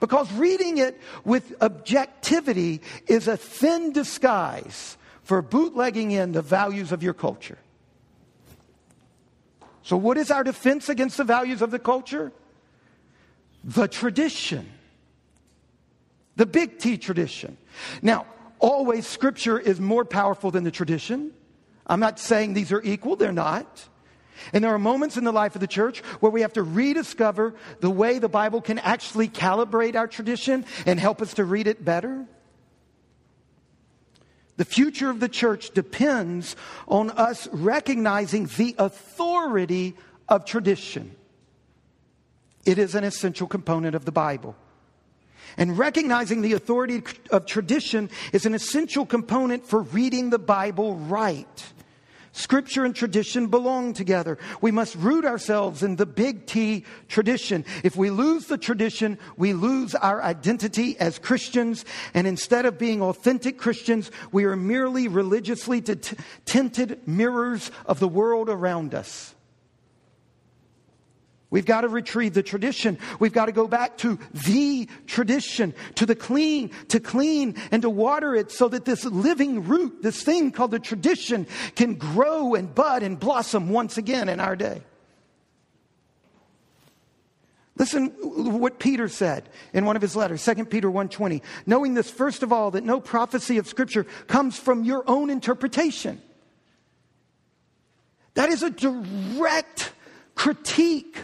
Because 0.00 0.32
reading 0.32 0.78
it 0.78 0.98
with 1.24 1.54
objectivity 1.60 2.80
is 3.06 3.28
a 3.28 3.36
thin 3.36 3.92
disguise 3.92 4.96
for 5.22 5.42
bootlegging 5.42 6.10
in 6.10 6.32
the 6.32 6.42
values 6.42 6.90
of 6.90 7.02
your 7.02 7.14
culture. 7.14 7.58
So, 9.82 9.96
what 9.96 10.16
is 10.16 10.30
our 10.30 10.42
defense 10.42 10.88
against 10.88 11.18
the 11.18 11.24
values 11.24 11.62
of 11.62 11.70
the 11.70 11.78
culture? 11.78 12.32
The 13.62 13.86
tradition, 13.86 14.66
the 16.36 16.46
big 16.46 16.78
T 16.78 16.96
tradition. 16.96 17.58
Now, 18.00 18.26
always 18.58 19.06
scripture 19.06 19.58
is 19.58 19.80
more 19.80 20.04
powerful 20.04 20.50
than 20.50 20.64
the 20.64 20.70
tradition. 20.70 21.32
I'm 21.86 22.00
not 22.00 22.18
saying 22.18 22.54
these 22.54 22.72
are 22.72 22.82
equal, 22.82 23.16
they're 23.16 23.32
not. 23.32 23.88
And 24.52 24.64
there 24.64 24.74
are 24.74 24.78
moments 24.78 25.16
in 25.16 25.24
the 25.24 25.32
life 25.32 25.54
of 25.54 25.60
the 25.60 25.66
church 25.66 26.00
where 26.20 26.32
we 26.32 26.42
have 26.42 26.52
to 26.54 26.62
rediscover 26.62 27.54
the 27.80 27.90
way 27.90 28.18
the 28.18 28.28
Bible 28.28 28.60
can 28.60 28.78
actually 28.78 29.28
calibrate 29.28 29.96
our 29.96 30.06
tradition 30.06 30.64
and 30.86 30.98
help 30.98 31.20
us 31.22 31.34
to 31.34 31.44
read 31.44 31.66
it 31.66 31.84
better. 31.84 32.26
The 34.56 34.64
future 34.64 35.08
of 35.08 35.20
the 35.20 35.28
church 35.28 35.70
depends 35.70 36.54
on 36.86 37.10
us 37.10 37.48
recognizing 37.50 38.46
the 38.46 38.74
authority 38.78 39.96
of 40.28 40.44
tradition. 40.44 41.16
It 42.66 42.78
is 42.78 42.94
an 42.94 43.04
essential 43.04 43.46
component 43.46 43.94
of 43.94 44.04
the 44.04 44.12
Bible. 44.12 44.54
And 45.56 45.78
recognizing 45.78 46.42
the 46.42 46.52
authority 46.52 47.02
of 47.30 47.46
tradition 47.46 48.10
is 48.32 48.46
an 48.46 48.54
essential 48.54 49.06
component 49.06 49.66
for 49.66 49.82
reading 49.82 50.30
the 50.30 50.38
Bible 50.38 50.94
right. 50.96 51.72
Scripture 52.32 52.84
and 52.84 52.94
tradition 52.94 53.48
belong 53.48 53.92
together. 53.92 54.38
We 54.60 54.70
must 54.70 54.94
root 54.94 55.24
ourselves 55.24 55.82
in 55.82 55.96
the 55.96 56.06
big 56.06 56.46
T 56.46 56.84
tradition. 57.08 57.64
If 57.82 57.96
we 57.96 58.10
lose 58.10 58.46
the 58.46 58.58
tradition, 58.58 59.18
we 59.36 59.52
lose 59.52 59.96
our 59.96 60.22
identity 60.22 60.98
as 61.00 61.18
Christians. 61.18 61.84
And 62.14 62.26
instead 62.26 62.66
of 62.66 62.78
being 62.78 63.02
authentic 63.02 63.58
Christians, 63.58 64.12
we 64.30 64.44
are 64.44 64.56
merely 64.56 65.08
religiously 65.08 65.80
t- 65.80 66.16
tinted 66.44 67.06
mirrors 67.06 67.70
of 67.86 67.98
the 67.98 68.08
world 68.08 68.48
around 68.48 68.94
us. 68.94 69.34
We've 71.50 71.66
got 71.66 71.80
to 71.80 71.88
retrieve 71.88 72.34
the 72.34 72.44
tradition. 72.44 72.96
We've 73.18 73.32
got 73.32 73.46
to 73.46 73.52
go 73.52 73.66
back 73.66 73.98
to 73.98 74.20
the 74.46 74.88
tradition, 75.06 75.74
to 75.96 76.06
the 76.06 76.14
clean, 76.14 76.70
to 76.88 77.00
clean 77.00 77.56
and 77.72 77.82
to 77.82 77.90
water 77.90 78.36
it 78.36 78.52
so 78.52 78.68
that 78.68 78.84
this 78.84 79.04
living 79.04 79.64
root, 79.64 80.00
this 80.02 80.22
thing 80.22 80.52
called 80.52 80.70
the 80.70 80.78
tradition, 80.78 81.48
can 81.74 81.94
grow 81.94 82.54
and 82.54 82.72
bud 82.72 83.02
and 83.02 83.18
blossom 83.18 83.70
once 83.70 83.98
again 83.98 84.28
in 84.28 84.38
our 84.38 84.54
day. 84.54 84.82
Listen 87.76 88.08
what 88.60 88.78
Peter 88.78 89.08
said 89.08 89.48
in 89.72 89.86
one 89.86 89.96
of 89.96 90.02
his 90.02 90.14
letters, 90.14 90.42
2 90.42 90.66
Peter 90.66 90.90
1:20. 90.90 91.42
Knowing 91.66 91.94
this 91.94 92.10
first 92.10 92.42
of 92.42 92.52
all 92.52 92.70
that 92.72 92.84
no 92.84 93.00
prophecy 93.00 93.58
of 93.58 93.66
scripture 93.66 94.04
comes 94.28 94.56
from 94.56 94.84
your 94.84 95.02
own 95.06 95.30
interpretation. 95.30 96.20
That 98.34 98.50
is 98.50 98.62
a 98.62 98.70
direct 98.70 99.92
critique 100.34 101.16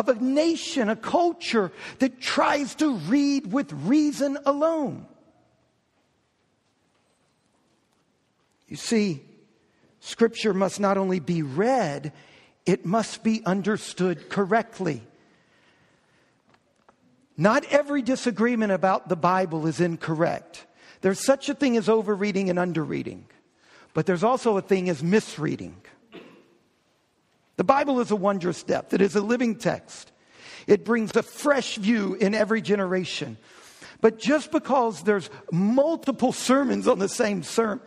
of 0.00 0.08
a 0.08 0.22
nation, 0.22 0.88
a 0.88 0.96
culture 0.96 1.70
that 1.98 2.20
tries 2.20 2.74
to 2.76 2.94
read 2.94 3.52
with 3.52 3.72
reason 3.72 4.38
alone. 4.46 5.06
You 8.66 8.76
see, 8.76 9.22
Scripture 10.00 10.54
must 10.54 10.80
not 10.80 10.96
only 10.96 11.20
be 11.20 11.42
read, 11.42 12.12
it 12.64 12.86
must 12.86 13.22
be 13.22 13.42
understood 13.44 14.30
correctly. 14.30 15.02
Not 17.36 17.64
every 17.66 18.02
disagreement 18.02 18.72
about 18.72 19.08
the 19.08 19.16
Bible 19.16 19.66
is 19.66 19.80
incorrect. 19.80 20.66
There's 21.00 21.24
such 21.24 21.48
a 21.48 21.54
thing 21.54 21.76
as 21.76 21.88
overreading 21.88 22.50
and 22.50 22.58
underreading, 22.58 23.22
but 23.94 24.06
there's 24.06 24.24
also 24.24 24.56
a 24.56 24.62
thing 24.62 24.88
as 24.88 25.02
misreading. 25.02 25.76
The 27.60 27.64
Bible 27.64 28.00
is 28.00 28.10
a 28.10 28.16
wondrous 28.16 28.62
depth, 28.62 28.94
it 28.94 29.02
is 29.02 29.14
a 29.16 29.20
living 29.20 29.54
text. 29.54 30.12
It 30.66 30.82
brings 30.82 31.14
a 31.14 31.22
fresh 31.22 31.76
view 31.76 32.14
in 32.14 32.34
every 32.34 32.62
generation. 32.62 33.36
But 34.00 34.18
just 34.18 34.50
because 34.50 35.02
there's 35.02 35.28
multiple 35.52 36.32
sermons 36.32 36.88
on 36.88 36.98
the 36.98 37.08
same 37.08 37.42
ser- 37.42 37.82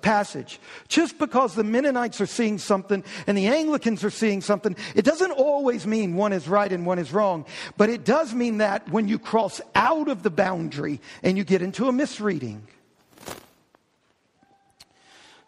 passage, 0.00 0.60
just 0.86 1.18
because 1.18 1.56
the 1.56 1.64
Mennonites 1.64 2.20
are 2.20 2.26
seeing 2.26 2.56
something 2.58 3.02
and 3.26 3.36
the 3.36 3.48
Anglicans 3.48 4.04
are 4.04 4.10
seeing 4.10 4.40
something, 4.42 4.76
it 4.94 5.04
doesn't 5.04 5.32
always 5.32 5.88
mean 5.88 6.14
one 6.14 6.32
is 6.32 6.46
right 6.46 6.72
and 6.72 6.86
one 6.86 7.00
is 7.00 7.12
wrong. 7.12 7.46
But 7.76 7.90
it 7.90 8.04
does 8.04 8.32
mean 8.32 8.58
that 8.58 8.88
when 8.90 9.08
you 9.08 9.18
cross 9.18 9.60
out 9.74 10.06
of 10.06 10.22
the 10.22 10.30
boundary 10.30 11.00
and 11.24 11.36
you 11.36 11.42
get 11.42 11.62
into 11.62 11.88
a 11.88 11.92
misreading. 11.92 12.64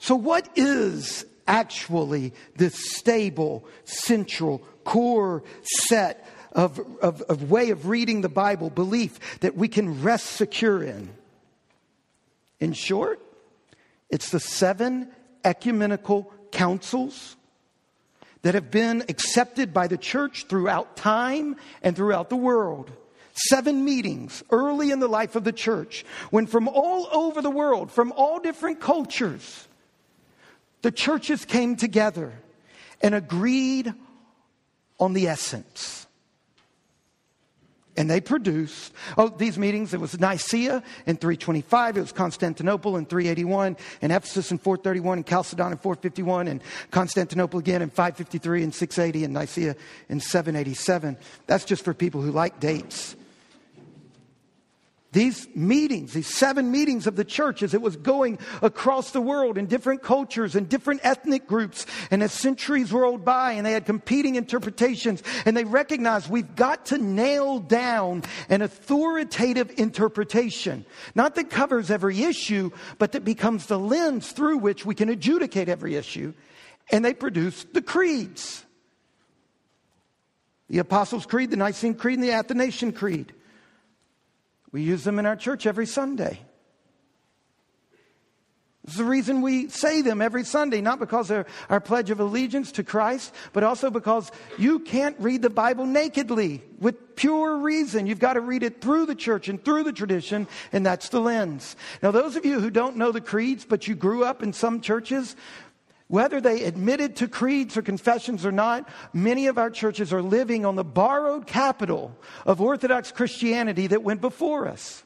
So, 0.01 0.17
what 0.17 0.49
is 0.57 1.27
actually 1.47 2.33
this 2.57 2.75
stable, 2.95 3.65
central, 3.85 4.59
core 4.85 5.43
set 5.63 6.27
of, 6.53 6.81
of, 7.01 7.23
of 7.23 7.51
way 7.51 7.71
of 7.71 7.89
reading 7.89 8.21
the 8.21 8.29
Bible, 8.29 8.71
belief 8.71 9.39
that 9.41 9.57
we 9.57 9.69
can 9.69 10.03
rest 10.03 10.27
secure 10.27 10.83
in. 10.83 11.11
In 12.61 12.73
short, 12.73 13.21
it's 14.11 14.31
the 14.31 14.41
seven 14.41 15.09
ecumenical 15.45 16.33
councils 16.53 17.37
that 18.43 18.55
have 18.55 18.71
been 18.71 19.03
accepted 19.09 19.73
by 19.73 19.87
the 19.87 19.97
church 19.97 20.47
throughout 20.49 20.97
time 20.97 21.57
and 21.83 21.97
throughout 21.97 22.29
the 22.29 22.37
world. 22.37 22.91
seven 23.35 23.85
meetings 23.85 24.43
early 24.51 24.91
in 24.91 25.01
the 25.01 25.09
life 25.09 25.37
of 25.37 25.45
the 25.45 25.53
church 25.53 26.05
when 26.31 26.47
from 26.47 26.69
all 26.69 27.09
over 27.13 27.41
the 27.41 27.51
world, 27.51 27.91
from 27.91 28.13
all 28.13 28.39
different 28.39 28.81
cultures, 28.81 29.69
the 30.83 30.93
churches 30.93 31.45
came 31.45 31.77
together 31.77 32.33
and 33.01 33.15
agreed 33.15 33.93
on 35.01 35.13
the 35.13 35.29
essence. 35.29 36.07
And 37.95 38.11
they 38.11 38.23
produced, 38.23 38.93
oh, 39.19 39.29
these 39.29 39.59
meetings, 39.59 39.93
it 39.93 40.01
was 40.01 40.19
Nicaea 40.19 40.83
in 41.05 41.17
325, 41.17 41.99
it 41.99 42.01
was 42.01 42.13
Constantinople 42.13 42.97
in 42.97 43.05
381, 43.05 43.77
and 44.01 44.13
Ephesus 44.13 44.51
in 44.51 44.57
431, 44.57 45.19
and 45.19 45.27
Chalcedon 45.27 45.73
in 45.73 45.79
451, 45.79 46.49
and 46.49 46.63
Constantinople 46.91 47.59
again 47.59 47.83
in 47.83 47.91
553 47.91 48.63
and 48.63 48.75
680, 48.75 49.25
and 49.25 49.35
Nicaea 49.35 49.77
in 50.09 50.21
787. 50.21 51.19
That's 51.47 51.67
just 51.67 51.85
for 51.85 51.93
people 51.93 52.23
who 52.23 52.33
like 52.33 52.61
dates. 52.61 53.15
These 55.13 55.47
meetings, 55.55 56.15
these 56.15 56.27
seven 56.27 56.71
meetings 56.71 57.07
of 57.07 57.17
the 57.17 57.25
church, 57.25 57.63
as 57.63 57.75
it 57.75 57.83
was 57.83 57.97
going 57.97 58.39
across 58.63 59.11
the 59.11 59.21
world 59.21 59.59
in 59.59 59.67
different 59.67 60.03
cultures 60.03 60.57
and 60.57 60.67
different 60.67 61.03
ethnic 61.05 61.47
groups, 61.47 61.85
and 62.11 62.23
as 62.23 62.33
centuries 62.33 62.93
rolled 62.93 63.23
by 63.23 63.53
and 63.53 63.67
they 63.67 63.73
had 63.73 63.85
competing 63.85 64.37
interpretations, 64.37 65.23
and 65.45 65.55
they 65.55 65.65
recognized 65.65 66.31
we've 66.31 66.57
got 66.57 66.87
to 66.87 66.97
nail 66.97 67.59
down 67.59 68.23
an 68.49 68.63
authoritative 68.63 69.71
interpretation, 69.77 70.87
not 71.15 71.35
that 71.35 71.51
covers 71.51 71.91
every 71.91 72.23
issue, 72.23 72.71
but 72.99 73.13
that 73.13 73.25
becomes 73.25 73.67
the 73.67 73.79
lens 73.79 74.33
through 74.33 74.57
which 74.57 74.87
we 74.87 74.95
can 74.95 75.11
adjudicate 75.11 75.69
every 75.69 75.95
issue. 75.95 76.33
And 76.91 77.05
they 77.05 77.13
produced 77.13 77.75
the 77.75 77.83
creeds 77.83 78.65
the 80.71 80.79
Apostles' 80.79 81.27
Creed, 81.27 81.51
the 81.51 81.57
Nicene 81.59 81.95
Creed, 81.95 82.19
and 82.19 82.27
the 82.27 82.33
Athanasian 82.33 82.93
Creed. 82.93 83.35
We 84.73 84.83
use 84.83 85.05
them 85.05 85.19
in 85.19 85.27
our 85.27 85.37
church 85.37 85.67
every 85.67 85.87
Sunday. 85.87 86.41
It's 88.85 88.97
the 88.97 89.05
reason 89.05 89.43
we 89.43 89.69
say 89.69 90.03
them 90.03 90.21
every 90.21 90.43
Sunday, 90.43 90.81
not 90.81 90.99
because 90.99 91.29
they're 91.29 91.47
our 91.71 91.79
pledge 91.79 92.11
of 92.11 92.19
allegiance 92.19 92.73
to 92.73 92.83
Christ, 92.83 93.33
but 93.53 93.63
also 93.63 93.91
because 93.91 94.33
you 94.59 94.81
can't 94.81 95.15
read 95.21 95.43
the 95.43 95.51
Bible 95.51 95.87
nakedly 95.87 96.63
with 96.81 97.15
pure 97.15 97.59
reason. 97.59 98.09
You've 98.09 98.19
got 98.19 98.33
to 98.33 98.41
read 98.41 98.65
it 98.65 98.81
through 98.81 99.07
the 99.07 99.15
church 99.15 99.49
and 99.49 99.65
through 99.65 99.85
the 99.85 99.93
tradition, 99.93 100.49
and 100.73 100.85
that's 100.85 101.11
the 101.11 101.21
lens. 101.21 101.77
Now, 102.03 102.11
those 102.11 102.35
of 102.35 102.45
you 102.45 102.59
who 102.59 102.71
don't 102.71 102.97
know 102.97 103.13
the 103.13 103.21
creeds, 103.21 103.65
but 103.65 103.87
you 103.87 103.95
grew 103.95 104.25
up 104.25 104.43
in 104.43 104.53
some 104.53 104.81
churches, 104.81 105.37
whether 106.13 106.43
they 106.43 106.65
admitted 106.65 107.17
to 107.17 107.27
creeds 107.27 107.75
or 107.75 107.81
confessions 107.81 108.45
or 108.45 108.53
not, 108.53 108.87
many 109.15 109.47
of 109.47 109.57
our 109.57 109.71
churches 109.71 110.13
are 110.13 110.21
living 110.21 110.67
on 110.67 110.77
the 110.77 110.85
borrowed 110.85 111.47
capital 111.47 112.15
of 112.45 112.61
Orthodox 112.61 113.11
Christianity 113.11 113.87
that 113.87 114.03
went 114.03 114.21
before 114.21 114.69
us. 114.69 115.05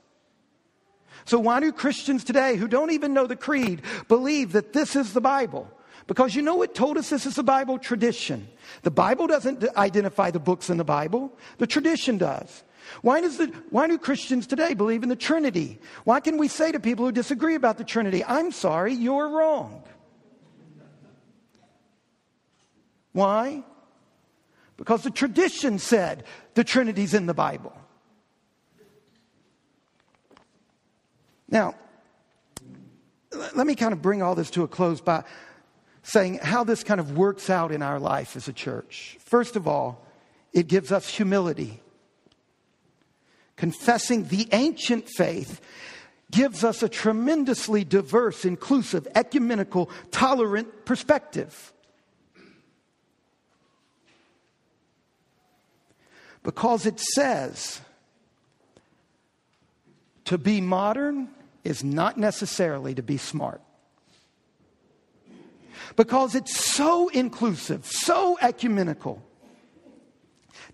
So, 1.24 1.38
why 1.38 1.60
do 1.60 1.70
Christians 1.70 2.24
today 2.24 2.56
who 2.56 2.66
don't 2.66 2.90
even 2.90 3.14
know 3.14 3.28
the 3.28 3.36
creed 3.36 3.82
believe 4.08 4.50
that 4.50 4.72
this 4.72 4.96
is 4.96 5.12
the 5.12 5.20
Bible? 5.20 5.70
Because 6.08 6.34
you 6.34 6.42
know 6.42 6.56
what 6.56 6.74
told 6.74 6.98
us 6.98 7.10
this 7.10 7.24
is 7.24 7.36
the 7.36 7.44
Bible? 7.44 7.78
Tradition. 7.78 8.48
The 8.82 8.90
Bible 8.90 9.28
doesn't 9.28 9.64
identify 9.76 10.32
the 10.32 10.40
books 10.40 10.70
in 10.70 10.76
the 10.76 10.82
Bible, 10.82 11.32
the 11.58 11.68
tradition 11.68 12.18
does. 12.18 12.64
Why, 13.02 13.20
does 13.20 13.36
the, 13.36 13.46
why 13.70 13.86
do 13.86 13.96
Christians 13.96 14.44
today 14.44 14.74
believe 14.74 15.04
in 15.04 15.08
the 15.08 15.14
Trinity? 15.14 15.78
Why 16.02 16.18
can 16.18 16.36
we 16.36 16.48
say 16.48 16.72
to 16.72 16.80
people 16.80 17.04
who 17.04 17.12
disagree 17.12 17.54
about 17.54 17.78
the 17.78 17.84
Trinity, 17.84 18.24
I'm 18.24 18.50
sorry, 18.50 18.92
you're 18.92 19.28
wrong? 19.28 19.84
Why? 23.16 23.64
Because 24.76 25.02
the 25.02 25.10
tradition 25.10 25.78
said 25.78 26.24
the 26.52 26.62
Trinity's 26.62 27.14
in 27.14 27.24
the 27.24 27.32
Bible. 27.32 27.74
Now, 31.48 31.76
let 33.32 33.66
me 33.66 33.74
kind 33.74 33.94
of 33.94 34.02
bring 34.02 34.20
all 34.20 34.34
this 34.34 34.50
to 34.50 34.64
a 34.64 34.68
close 34.68 35.00
by 35.00 35.24
saying 36.02 36.40
how 36.42 36.62
this 36.62 36.84
kind 36.84 37.00
of 37.00 37.16
works 37.16 37.48
out 37.48 37.72
in 37.72 37.80
our 37.80 37.98
life 37.98 38.36
as 38.36 38.48
a 38.48 38.52
church. 38.52 39.16
First 39.20 39.56
of 39.56 39.66
all, 39.66 40.04
it 40.52 40.66
gives 40.66 40.92
us 40.92 41.08
humility. 41.08 41.80
Confessing 43.56 44.24
the 44.24 44.46
ancient 44.52 45.08
faith 45.16 45.62
gives 46.30 46.62
us 46.62 46.82
a 46.82 46.88
tremendously 46.90 47.82
diverse, 47.82 48.44
inclusive, 48.44 49.08
ecumenical, 49.14 49.88
tolerant 50.10 50.84
perspective. 50.84 51.72
Because 56.46 56.86
it 56.86 57.00
says 57.00 57.80
to 60.26 60.38
be 60.38 60.60
modern 60.60 61.28
is 61.64 61.82
not 61.82 62.18
necessarily 62.18 62.94
to 62.94 63.02
be 63.02 63.16
smart. 63.16 63.60
Because 65.96 66.36
it's 66.36 66.56
so 66.56 67.08
inclusive, 67.08 67.84
so 67.84 68.38
ecumenical, 68.40 69.20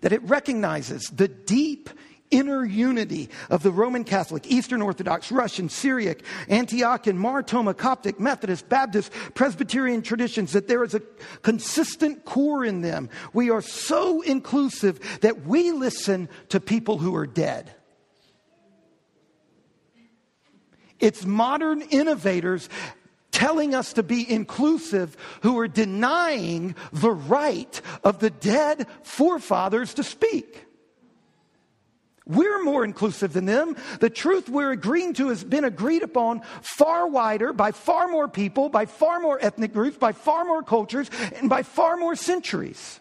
that 0.01 0.13
it 0.13 0.21
recognizes 0.25 1.05
the 1.05 1.27
deep 1.27 1.89
inner 2.33 2.65
unity 2.65 3.29
of 3.49 3.63
the 3.63 3.71
Roman 3.71 4.03
Catholic, 4.03 4.47
Eastern 4.47 4.81
Orthodox, 4.81 5.31
Russian, 5.31 5.69
Syriac, 5.69 6.23
Antiochian, 6.49 7.15
Mar 7.15 7.43
Thoma, 7.43 7.73
Coptic, 7.73 8.19
Methodist, 8.19 8.67
Baptist, 8.67 9.11
Presbyterian 9.35 10.01
traditions, 10.01 10.53
that 10.53 10.67
there 10.67 10.83
is 10.83 10.95
a 10.95 11.01
consistent 11.43 12.25
core 12.25 12.65
in 12.65 12.81
them. 12.81 13.09
We 13.33 13.49
are 13.51 13.61
so 13.61 14.21
inclusive 14.21 15.19
that 15.21 15.45
we 15.45 15.71
listen 15.71 16.27
to 16.49 16.59
people 16.59 16.97
who 16.97 17.15
are 17.15 17.27
dead. 17.27 17.71
It's 20.99 21.25
modern 21.25 21.81
innovators 21.81 22.69
telling 23.31 23.75
us 23.75 23.93
to 23.93 24.03
be 24.03 24.31
inclusive 24.31 25.17
who 25.41 25.59
are 25.59 25.67
denying 25.67 26.75
the 26.93 27.11
right 27.11 27.81
of 28.03 28.19
the 28.19 28.29
dead 28.29 28.87
forefathers 29.01 29.95
to 29.95 30.03
speak. 30.03 30.62
We're 32.25 32.63
more 32.63 32.85
inclusive 32.85 33.33
than 33.33 33.45
them. 33.45 33.75
The 33.99 34.09
truth 34.09 34.47
we're 34.47 34.71
agreeing 34.71 35.13
to 35.15 35.29
has 35.29 35.43
been 35.43 35.65
agreed 35.65 36.03
upon 36.03 36.41
far 36.61 37.07
wider 37.07 37.51
by 37.51 37.71
far 37.71 38.07
more 38.07 38.27
people, 38.27 38.69
by 38.69 38.85
far 38.85 39.19
more 39.19 39.37
ethnic 39.41 39.73
groups, 39.73 39.97
by 39.97 40.13
far 40.13 40.45
more 40.45 40.63
cultures, 40.63 41.09
and 41.35 41.49
by 41.49 41.63
far 41.63 41.97
more 41.97 42.15
centuries. 42.15 42.99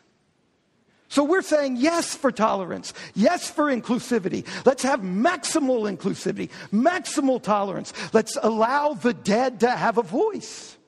So 1.09 1.23
we're 1.23 1.43
saying 1.43 1.77
yes 1.77 2.17
for 2.17 2.33
tolerance, 2.33 2.95
yes 3.15 3.49
for 3.51 3.67
inclusivity. 3.67 4.47
Let's 4.65 4.83
have 4.83 5.03
maximal 5.03 5.95
inclusivity, 5.95 6.49
maximal 6.73 7.41
tolerance. 7.41 7.93
Let's 8.15 8.39
allow 8.43 8.95
the 8.95 9.13
dead 9.13 9.61
to 9.61 9.71
have 9.71 9.99
a 9.99 10.03
voice 10.03 10.79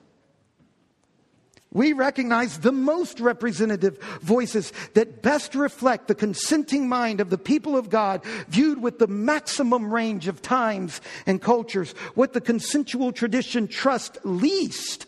we 1.75 1.93
recognize 1.93 2.61
the 2.61 2.73
most 2.73 3.21
representative 3.21 3.99
voices 4.23 4.73
that 4.95 5.23
best 5.23 5.55
reflect 5.55 6.09
the 6.09 6.15
consenting 6.15 6.89
mind 6.89 7.21
of 7.21 7.29
the 7.29 7.37
people 7.37 7.77
of 7.77 7.91
God, 7.91 8.25
viewed 8.49 8.81
with 8.81 9.01
the 9.01 9.09
maximum 9.09 9.93
range 9.93 10.29
of 10.29 10.41
times 10.41 11.01
and 11.27 11.43
cultures. 11.43 11.91
What 12.15 12.33
the 12.33 12.41
consensual 12.41 13.13
tradition 13.13 13.67
trusts 13.67 14.19
least 14.23 15.07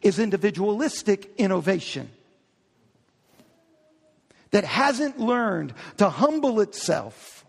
is 0.00 0.18
individualistic 0.18 1.30
innovation 1.36 2.10
that 4.50 4.64
hasn't 4.64 5.20
learned 5.20 5.74
to 5.98 6.08
humble 6.08 6.60
itself 6.60 7.44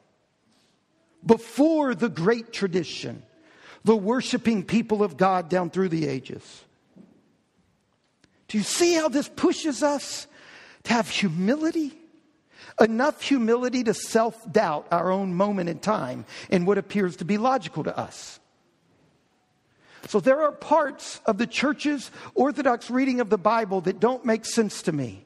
before 1.26 1.96
the 1.96 2.10
great 2.10 2.52
tradition, 2.52 3.24
the 3.86 3.96
worshiping 3.96 4.64
people 4.64 5.02
of 5.02 5.16
God 5.16 5.48
down 5.48 5.70
through 5.70 5.90
the 5.90 6.08
ages. 6.08 6.64
Do 8.54 8.60
you 8.60 8.64
see 8.64 8.94
how 8.94 9.10
this 9.10 9.28
pushes 9.28 9.82
us 9.82 10.28
to 10.84 10.94
have 10.94 11.10
humility? 11.10 11.92
Enough 12.80 13.20
humility 13.20 13.84
to 13.84 13.96
self 13.96 14.52
doubt 14.52 14.88
our 14.92 15.10
own 15.10 15.34
moment 15.34 15.70
in 15.70 15.80
time 15.80 16.26
and 16.52 16.68
what 16.68 16.78
appears 16.78 17.16
to 17.16 17.26
be 17.26 17.40
logical 17.40 17.84
to 17.86 17.98
us. 17.98 18.40
So 20.08 20.20
there 20.20 20.40
are 20.44 20.52
parts 20.52 21.20
of 21.26 21.40
the 21.40 21.48
church's 21.48 22.12
orthodox 22.36 22.92
reading 22.92 23.22
of 23.22 23.32
the 23.32 23.40
Bible 23.40 23.82
that 23.82 24.00
don't 24.00 24.24
make 24.24 24.46
sense 24.46 24.84
to 24.84 24.92
me. 24.92 25.26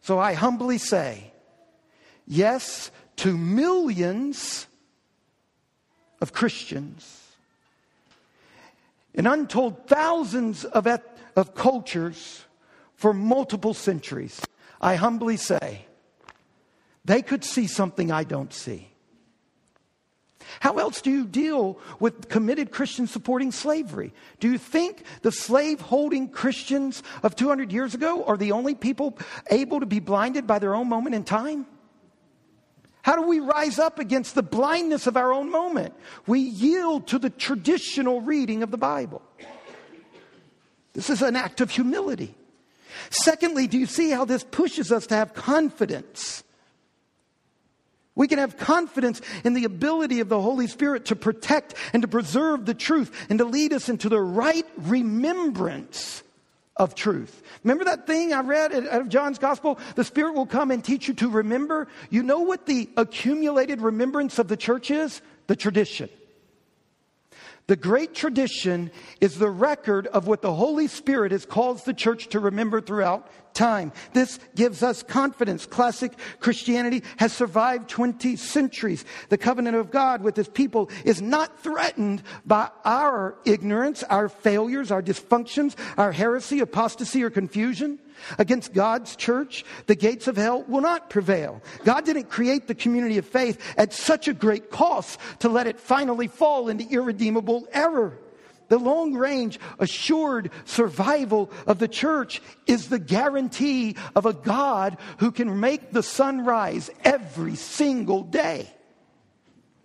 So 0.00 0.18
I 0.18 0.32
humbly 0.32 0.78
say, 0.78 1.34
yes 2.26 2.90
to 3.16 3.36
millions 3.36 4.66
of 6.22 6.32
Christians 6.32 7.26
and 9.14 9.28
untold 9.28 9.86
thousands 9.86 10.64
of 10.64 10.86
eth- 10.86 11.15
of 11.36 11.54
cultures 11.54 12.44
for 12.94 13.12
multiple 13.12 13.74
centuries, 13.74 14.40
I 14.80 14.96
humbly 14.96 15.36
say, 15.36 15.86
they 17.04 17.22
could 17.22 17.44
see 17.44 17.66
something 17.66 18.10
I 18.10 18.24
don't 18.24 18.52
see. 18.52 18.90
How 20.60 20.78
else 20.78 21.00
do 21.00 21.10
you 21.10 21.26
deal 21.26 21.78
with 22.00 22.28
committed 22.28 22.70
Christians 22.70 23.10
supporting 23.10 23.52
slavery? 23.52 24.12
Do 24.40 24.50
you 24.50 24.58
think 24.58 25.04
the 25.22 25.32
slave 25.32 25.80
holding 25.80 26.28
Christians 26.28 27.02
of 27.22 27.36
200 27.36 27.72
years 27.72 27.94
ago 27.94 28.24
are 28.24 28.36
the 28.36 28.52
only 28.52 28.74
people 28.74 29.18
able 29.50 29.80
to 29.80 29.86
be 29.86 30.00
blinded 30.00 30.46
by 30.46 30.58
their 30.58 30.74
own 30.74 30.88
moment 30.88 31.14
in 31.14 31.24
time? 31.24 31.66
How 33.02 33.14
do 33.14 33.22
we 33.22 33.38
rise 33.38 33.78
up 33.78 33.98
against 33.98 34.34
the 34.34 34.42
blindness 34.42 35.06
of 35.06 35.16
our 35.16 35.32
own 35.32 35.50
moment? 35.50 35.94
We 36.26 36.40
yield 36.40 37.06
to 37.08 37.18
the 37.18 37.30
traditional 37.30 38.20
reading 38.20 38.62
of 38.62 38.70
the 38.70 38.78
Bible. 38.78 39.22
This 40.96 41.10
is 41.10 41.20
an 41.20 41.36
act 41.36 41.60
of 41.60 41.70
humility. 41.70 42.34
Secondly, 43.10 43.66
do 43.66 43.76
you 43.76 43.84
see 43.84 44.10
how 44.10 44.24
this 44.24 44.42
pushes 44.42 44.90
us 44.90 45.06
to 45.08 45.14
have 45.14 45.34
confidence? 45.34 46.42
We 48.14 48.28
can 48.28 48.38
have 48.38 48.56
confidence 48.56 49.20
in 49.44 49.52
the 49.52 49.64
ability 49.64 50.20
of 50.20 50.30
the 50.30 50.40
Holy 50.40 50.66
Spirit 50.66 51.04
to 51.06 51.16
protect 51.16 51.74
and 51.92 52.00
to 52.00 52.08
preserve 52.08 52.64
the 52.64 52.72
truth 52.72 53.14
and 53.28 53.38
to 53.38 53.44
lead 53.44 53.74
us 53.74 53.90
into 53.90 54.08
the 54.08 54.20
right 54.20 54.66
remembrance 54.78 56.22
of 56.78 56.94
truth. 56.94 57.42
Remember 57.62 57.84
that 57.84 58.06
thing 58.06 58.32
I 58.32 58.40
read 58.40 58.72
out 58.72 59.02
of 59.02 59.10
John's 59.10 59.38
gospel? 59.38 59.78
The 59.96 60.04
Spirit 60.04 60.32
will 60.32 60.46
come 60.46 60.70
and 60.70 60.82
teach 60.82 61.08
you 61.08 61.14
to 61.14 61.28
remember. 61.28 61.88
You 62.08 62.22
know 62.22 62.40
what 62.40 62.64
the 62.64 62.88
accumulated 62.96 63.82
remembrance 63.82 64.38
of 64.38 64.48
the 64.48 64.56
church 64.56 64.90
is? 64.90 65.20
The 65.46 65.56
tradition. 65.56 66.08
The 67.68 67.76
great 67.76 68.14
tradition 68.14 68.92
is 69.20 69.38
the 69.38 69.50
record 69.50 70.06
of 70.06 70.28
what 70.28 70.40
the 70.40 70.54
Holy 70.54 70.86
Spirit 70.86 71.32
has 71.32 71.44
caused 71.44 71.84
the 71.84 71.94
church 71.94 72.28
to 72.28 72.38
remember 72.38 72.80
throughout 72.80 73.28
time. 73.54 73.90
This 74.12 74.38
gives 74.54 74.84
us 74.84 75.02
confidence. 75.02 75.66
Classic 75.66 76.12
Christianity 76.38 77.02
has 77.16 77.32
survived 77.32 77.88
20 77.88 78.36
centuries. 78.36 79.04
The 79.30 79.38
covenant 79.38 79.76
of 79.76 79.90
God 79.90 80.22
with 80.22 80.36
his 80.36 80.48
people 80.48 80.90
is 81.04 81.20
not 81.20 81.60
threatened 81.60 82.22
by 82.44 82.70
our 82.84 83.36
ignorance, 83.44 84.04
our 84.04 84.28
failures, 84.28 84.92
our 84.92 85.02
dysfunctions, 85.02 85.74
our 85.98 86.12
heresy, 86.12 86.60
apostasy, 86.60 87.24
or 87.24 87.30
confusion. 87.30 87.98
Against 88.38 88.72
God's 88.72 89.16
church, 89.16 89.64
the 89.86 89.94
gates 89.94 90.26
of 90.26 90.36
hell 90.36 90.64
will 90.64 90.80
not 90.80 91.10
prevail. 91.10 91.62
God 91.84 92.04
didn't 92.04 92.30
create 92.30 92.66
the 92.66 92.74
community 92.74 93.18
of 93.18 93.26
faith 93.26 93.60
at 93.76 93.92
such 93.92 94.28
a 94.28 94.34
great 94.34 94.70
cost 94.70 95.20
to 95.40 95.48
let 95.48 95.66
it 95.66 95.80
finally 95.80 96.28
fall 96.28 96.68
into 96.68 96.88
irredeemable 96.88 97.66
error. 97.72 98.18
The 98.68 98.78
long 98.78 99.14
range 99.14 99.60
assured 99.78 100.50
survival 100.64 101.50
of 101.66 101.78
the 101.78 101.88
church 101.88 102.42
is 102.66 102.88
the 102.88 102.98
guarantee 102.98 103.96
of 104.14 104.26
a 104.26 104.32
God 104.32 104.98
who 105.18 105.30
can 105.30 105.60
make 105.60 105.92
the 105.92 106.02
sun 106.02 106.44
rise 106.44 106.90
every 107.04 107.54
single 107.54 108.22
day. 108.22 108.72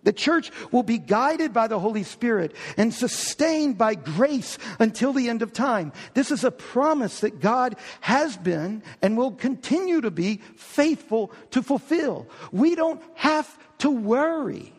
The 0.04 0.12
church 0.12 0.50
will 0.72 0.82
be 0.82 0.98
guided 0.98 1.52
by 1.52 1.68
the 1.68 1.78
Holy 1.78 2.02
Spirit 2.02 2.56
and 2.76 2.92
sustained 2.92 3.78
by 3.78 3.94
grace 3.94 4.58
until 4.80 5.12
the 5.12 5.28
end 5.28 5.42
of 5.42 5.52
time. 5.52 5.92
This 6.14 6.30
is 6.30 6.42
a 6.42 6.50
promise 6.50 7.20
that 7.20 7.40
God 7.40 7.76
has 8.00 8.36
been 8.36 8.82
and 9.00 9.16
will 9.16 9.32
continue 9.32 10.00
to 10.00 10.10
be 10.10 10.40
faithful 10.56 11.32
to 11.50 11.62
fulfill. 11.62 12.28
We 12.50 12.74
don't 12.74 13.00
have 13.14 13.58
to 13.78 13.90
worry 13.90 14.72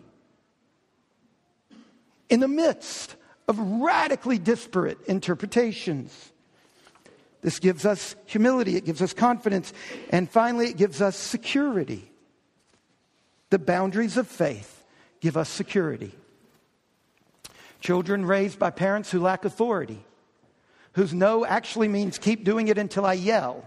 in 2.30 2.42
the 2.42 2.48
midst 2.48 3.16
of 3.48 3.60
radically 3.60 4.40
disparate 4.40 4.98
interpretations. 5.06 6.32
This 7.42 7.60
gives 7.60 7.86
us 7.86 8.16
humility, 8.26 8.76
it 8.76 8.86
gives 8.86 9.02
us 9.02 9.14
confidence, 9.14 9.74
and 10.10 10.30
finally, 10.30 10.68
it 10.68 10.78
gives 10.78 11.02
us 11.02 11.16
security. 11.16 12.10
The 13.52 13.60
boundaries 13.60 14.18
of 14.18 14.28
faith 14.28 14.83
give 15.24 15.38
us 15.38 15.48
security. 15.48 16.12
Children 17.80 18.26
raised 18.26 18.60
by 18.60 18.72
parents 18.72 19.10
who 19.10 19.22
lack 19.22 19.46
authority, 19.46 20.04
whose 20.92 21.14
no 21.14 21.46
actually 21.46 21.88
means 21.88 22.18
keep 22.18 22.44
doing 22.44 22.68
it 22.68 22.78
until 22.78 23.06
I 23.06 23.14
yell. 23.14 23.66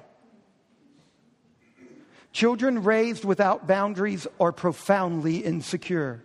Children 2.32 2.84
raised 2.84 3.24
without 3.24 3.66
boundaries 3.66 4.26
are 4.38 4.52
profoundly 4.52 5.38
insecure. 5.38 6.22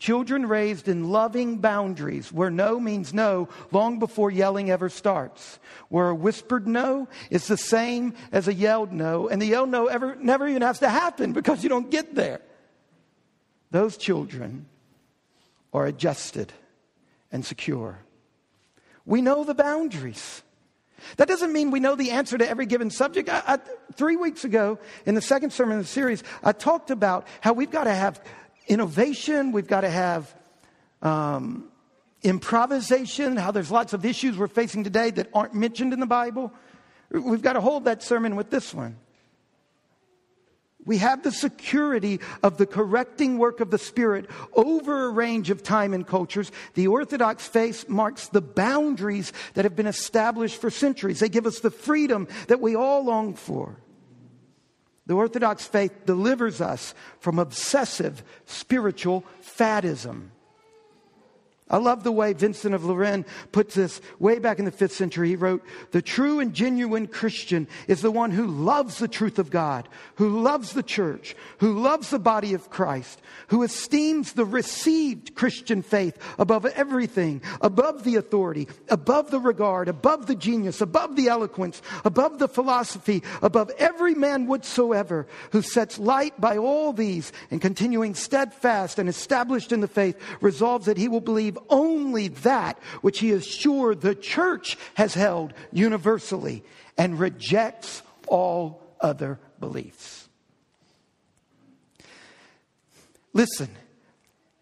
Children 0.00 0.46
raised 0.46 0.88
in 0.88 1.08
loving 1.10 1.58
boundaries 1.58 2.32
where 2.32 2.50
no 2.50 2.80
means 2.80 3.14
no 3.14 3.48
long 3.70 4.00
before 4.00 4.32
yelling 4.32 4.72
ever 4.72 4.88
starts. 4.88 5.60
Where 5.88 6.08
a 6.08 6.14
whispered 6.14 6.66
no 6.66 7.06
is 7.30 7.46
the 7.46 7.56
same 7.56 8.14
as 8.32 8.48
a 8.48 8.54
yelled 8.54 8.92
no, 8.92 9.28
and 9.28 9.40
the 9.40 9.46
yelled 9.46 9.70
no 9.70 9.86
ever, 9.86 10.16
never 10.16 10.48
even 10.48 10.62
has 10.62 10.80
to 10.80 10.88
happen 10.88 11.32
because 11.32 11.62
you 11.62 11.68
don't 11.68 11.92
get 11.92 12.16
there. 12.16 12.40
Those 13.70 13.96
children 13.96 14.66
are 15.72 15.86
adjusted 15.86 16.52
and 17.32 17.44
secure. 17.44 17.98
We 19.04 19.20
know 19.20 19.44
the 19.44 19.54
boundaries. 19.54 20.42
That 21.16 21.28
doesn't 21.28 21.52
mean 21.52 21.70
we 21.70 21.80
know 21.80 21.94
the 21.94 22.10
answer 22.10 22.38
to 22.38 22.48
every 22.48 22.66
given 22.66 22.90
subject. 22.90 23.28
I, 23.28 23.42
I, 23.46 23.58
three 23.94 24.16
weeks 24.16 24.44
ago, 24.44 24.78
in 25.04 25.14
the 25.14 25.20
second 25.20 25.52
sermon 25.52 25.74
in 25.74 25.78
the 25.82 25.88
series, 25.88 26.24
I 26.42 26.52
talked 26.52 26.90
about 26.90 27.26
how 27.40 27.52
we've 27.52 27.70
got 27.70 27.84
to 27.84 27.94
have 27.94 28.20
innovation, 28.66 29.52
we've 29.52 29.68
got 29.68 29.82
to 29.82 29.90
have 29.90 30.34
um, 31.02 31.68
improvisation, 32.22 33.36
how 33.36 33.50
there's 33.50 33.70
lots 33.70 33.92
of 33.92 34.04
issues 34.04 34.36
we're 34.36 34.48
facing 34.48 34.84
today 34.84 35.10
that 35.10 35.28
aren't 35.32 35.54
mentioned 35.54 35.92
in 35.92 36.00
the 36.00 36.06
Bible. 36.06 36.52
We've 37.10 37.42
got 37.42 37.52
to 37.52 37.60
hold 37.60 37.84
that 37.84 38.02
sermon 38.02 38.34
with 38.34 38.50
this 38.50 38.74
one. 38.74 38.96
We 40.86 40.98
have 40.98 41.24
the 41.24 41.32
security 41.32 42.20
of 42.44 42.56
the 42.56 42.66
correcting 42.66 43.38
work 43.38 43.60
of 43.60 43.70
the 43.70 43.78
Spirit 43.78 44.30
over 44.54 45.06
a 45.06 45.10
range 45.10 45.50
of 45.50 45.64
time 45.64 45.92
and 45.92 46.06
cultures. 46.06 46.52
The 46.74 46.86
Orthodox 46.86 47.46
faith 47.46 47.88
marks 47.88 48.28
the 48.28 48.40
boundaries 48.40 49.32
that 49.54 49.64
have 49.64 49.74
been 49.74 49.88
established 49.88 50.60
for 50.60 50.70
centuries. 50.70 51.18
They 51.18 51.28
give 51.28 51.44
us 51.44 51.58
the 51.58 51.72
freedom 51.72 52.28
that 52.46 52.60
we 52.60 52.76
all 52.76 53.04
long 53.04 53.34
for. 53.34 53.76
The 55.06 55.14
Orthodox 55.14 55.66
faith 55.66 56.06
delivers 56.06 56.60
us 56.60 56.94
from 57.18 57.40
obsessive 57.40 58.22
spiritual 58.44 59.24
faddism. 59.42 60.28
I 61.68 61.78
love 61.78 62.04
the 62.04 62.12
way 62.12 62.32
Vincent 62.32 62.76
of 62.76 62.82
Lérins 62.82 63.26
puts 63.50 63.74
this 63.74 64.00
way 64.20 64.38
back 64.38 64.60
in 64.60 64.64
the 64.64 64.70
fifth 64.70 64.92
century. 64.92 65.30
He 65.30 65.36
wrote, 65.36 65.64
The 65.90 66.00
true 66.00 66.38
and 66.38 66.54
genuine 66.54 67.08
Christian 67.08 67.66
is 67.88 68.02
the 68.02 68.10
one 68.12 68.30
who 68.30 68.46
loves 68.46 68.98
the 68.98 69.08
truth 69.08 69.40
of 69.40 69.50
God, 69.50 69.88
who 70.14 70.42
loves 70.42 70.74
the 70.74 70.84
church, 70.84 71.34
who 71.58 71.80
loves 71.80 72.10
the 72.10 72.20
body 72.20 72.54
of 72.54 72.70
Christ, 72.70 73.20
who 73.48 73.64
esteems 73.64 74.34
the 74.34 74.44
received 74.44 75.34
Christian 75.34 75.82
faith 75.82 76.16
above 76.38 76.66
everything, 76.66 77.42
above 77.60 78.04
the 78.04 78.14
authority, 78.14 78.68
above 78.88 79.32
the 79.32 79.40
regard, 79.40 79.88
above 79.88 80.26
the 80.26 80.36
genius, 80.36 80.80
above 80.80 81.16
the 81.16 81.26
eloquence, 81.26 81.82
above 82.04 82.38
the 82.38 82.48
philosophy, 82.48 83.24
above 83.42 83.72
every 83.76 84.14
man 84.14 84.46
whatsoever, 84.46 85.26
who 85.50 85.62
sets 85.62 85.98
light 85.98 86.40
by 86.40 86.58
all 86.58 86.92
these 86.92 87.32
and 87.50 87.60
continuing 87.60 88.14
steadfast 88.14 89.00
and 89.00 89.08
established 89.08 89.72
in 89.72 89.80
the 89.80 89.88
faith, 89.88 90.16
resolves 90.40 90.86
that 90.86 90.96
he 90.96 91.08
will 91.08 91.20
believe 91.20 91.55
believe 91.56 91.66
only 91.70 92.28
that 92.28 92.78
which 93.00 93.20
he 93.20 93.30
is 93.30 93.46
sure 93.46 93.94
the 93.94 94.14
church 94.14 94.76
has 94.94 95.14
held 95.14 95.52
universally 95.72 96.62
and 96.96 97.18
rejects 97.18 98.02
all 98.26 98.82
other 99.00 99.38
beliefs. 99.60 100.28
Listen, 103.32 103.68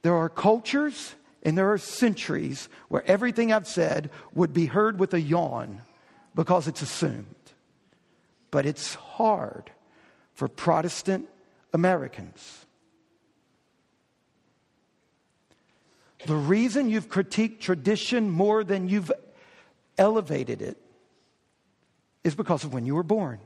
there 0.02 0.14
are 0.14 0.28
cultures 0.28 1.14
and 1.42 1.56
there 1.56 1.72
are 1.72 1.78
centuries 1.78 2.68
where 2.88 3.04
everything 3.06 3.52
I've 3.52 3.68
said 3.68 4.10
would 4.34 4.52
be 4.52 4.66
heard 4.66 4.98
with 4.98 5.14
a 5.14 5.20
yawn 5.20 5.82
because 6.34 6.66
it's 6.66 6.82
assumed. 6.82 7.26
But 8.50 8.66
it's 8.66 8.94
hard 8.94 9.70
for 10.34 10.48
Protestant 10.48 11.28
Americans 11.72 12.63
The 16.26 16.34
reason 16.34 16.88
you've 16.88 17.08
critiqued 17.08 17.60
tradition 17.60 18.30
more 18.30 18.64
than 18.64 18.88
you've 18.88 19.12
elevated 19.98 20.62
it 20.62 20.78
is 22.22 22.34
because 22.34 22.64
of 22.64 22.72
when 22.72 22.86
you 22.86 22.94
were 22.94 23.02
born. 23.02 23.40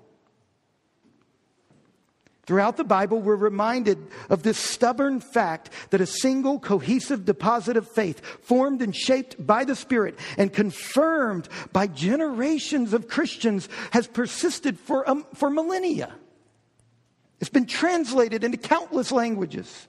Throughout 2.47 2.79
the 2.79 2.85
Bible, 2.85 3.21
we're 3.21 3.37
reminded 3.37 3.99
of 4.31 4.43
this 4.43 4.57
stubborn 4.57 5.21
fact 5.21 5.69
that 5.91 6.01
a 6.01 6.07
single 6.07 6.59
cohesive 6.59 7.27
deposit 7.27 7.77
of 7.77 7.87
faith, 7.87 8.25
formed 8.25 8.81
and 8.81 8.97
shaped 8.97 9.45
by 9.45 9.65
the 9.65 9.77
Spirit 9.77 10.19
and 10.39 10.51
confirmed 10.51 11.47
by 11.75 11.89
generations 11.89 12.95
of 12.95 13.07
Christians, 13.07 13.69
has 13.91 14.07
persisted 14.07 14.79
for, 14.79 15.07
um, 15.11 15.27
for 15.35 15.51
millennia. 15.51 16.15
It's 17.39 17.51
been 17.51 17.67
translated 17.67 18.43
into 18.43 18.57
countless 18.57 19.13
languages. 19.13 19.87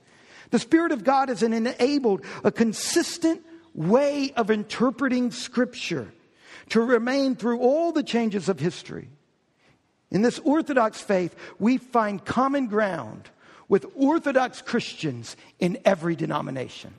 The 0.52 0.60
Spirit 0.60 0.92
of 0.92 1.04
God 1.04 1.30
has 1.30 1.44
enabled 1.44 2.26
a 2.44 2.52
consistent 2.52 3.46
way 3.74 4.32
of 4.36 4.50
interpreting 4.50 5.32
Scripture 5.32 6.12
to 6.70 6.82
remain 6.82 7.36
through 7.36 7.60
all 7.60 7.92
the 7.92 8.04
changes 8.04 8.50
of 8.50 8.60
history. 8.60 9.10
In 10.12 10.22
this 10.22 10.40
Orthodox 10.40 11.02
faith, 11.02 11.36
we 11.60 11.78
find 11.78 12.24
common 12.24 12.68
ground 12.68 13.30
with 13.68 13.86
Orthodox 13.96 14.62
Christians 14.62 15.38
in 15.60 15.78
every 15.86 16.16
denomination. 16.16 16.96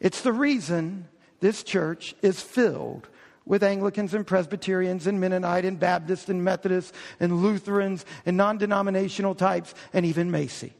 It's 0.00 0.22
the 0.22 0.32
reason 0.32 1.06
this 1.40 1.62
church 1.62 2.14
is 2.22 2.40
filled 2.40 3.08
with 3.44 3.62
Anglicans 3.62 4.14
and 4.14 4.26
Presbyterians 4.26 5.06
and 5.06 5.20
Mennonite 5.20 5.64
and 5.64 5.78
Baptists 5.78 6.28
and 6.28 6.44
Methodists 6.44 6.92
and 7.20 7.42
Lutherans 7.42 8.04
and 8.26 8.36
non 8.36 8.58
denominational 8.58 9.34
types 9.34 9.74
and 9.92 10.04
even 10.04 10.30
Macy. 10.30 10.72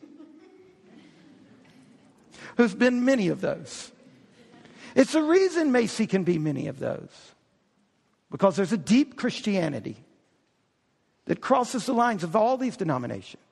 Who's 2.56 2.74
been 2.74 3.04
many 3.04 3.28
of 3.28 3.40
those. 3.40 3.90
It's 4.94 5.12
the 5.12 5.22
reason 5.22 5.72
Macy 5.72 6.06
can 6.06 6.24
be 6.24 6.38
many 6.38 6.68
of 6.68 6.78
those. 6.78 7.10
Because 8.30 8.56
there's 8.56 8.72
a 8.72 8.78
deep 8.78 9.16
Christianity 9.16 9.96
that 11.26 11.40
crosses 11.40 11.86
the 11.86 11.92
lines 11.92 12.24
of 12.24 12.34
all 12.34 12.56
these 12.56 12.76
denominations. 12.76 13.42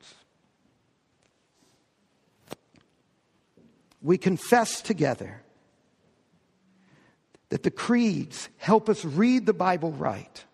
We 4.02 4.16
confess 4.16 4.80
together 4.80 5.42
that 7.50 7.62
the 7.62 7.70
creeds 7.70 8.48
help 8.56 8.88
us 8.88 9.04
read 9.04 9.44
the 9.44 9.52
Bible 9.52 9.92
right. 9.92 10.44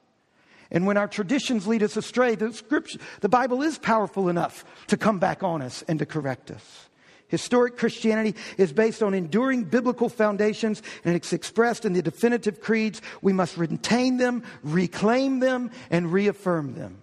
And 0.70 0.86
when 0.86 0.96
our 0.96 1.06
traditions 1.06 1.66
lead 1.66 1.82
us 1.82 1.96
astray, 1.96 2.34
the 2.34 2.52
scripture, 2.52 2.98
the 3.20 3.28
Bible 3.28 3.62
is 3.62 3.78
powerful 3.78 4.28
enough 4.28 4.64
to 4.88 4.96
come 4.96 5.20
back 5.20 5.44
on 5.44 5.62
us 5.62 5.84
and 5.86 6.00
to 6.00 6.06
correct 6.06 6.50
us. 6.50 6.88
Historic 7.28 7.76
Christianity 7.76 8.38
is 8.56 8.72
based 8.72 9.02
on 9.02 9.14
enduring 9.14 9.64
biblical 9.64 10.08
foundations 10.08 10.82
and 11.04 11.16
it's 11.16 11.32
expressed 11.32 11.84
in 11.84 11.92
the 11.92 12.02
definitive 12.02 12.60
creeds. 12.60 13.02
We 13.22 13.32
must 13.32 13.56
retain 13.56 14.16
them, 14.16 14.44
reclaim 14.62 15.40
them, 15.40 15.70
and 15.90 16.12
reaffirm 16.12 16.74
them. 16.74 17.02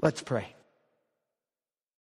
Let's 0.00 0.22
pray. 0.22 0.54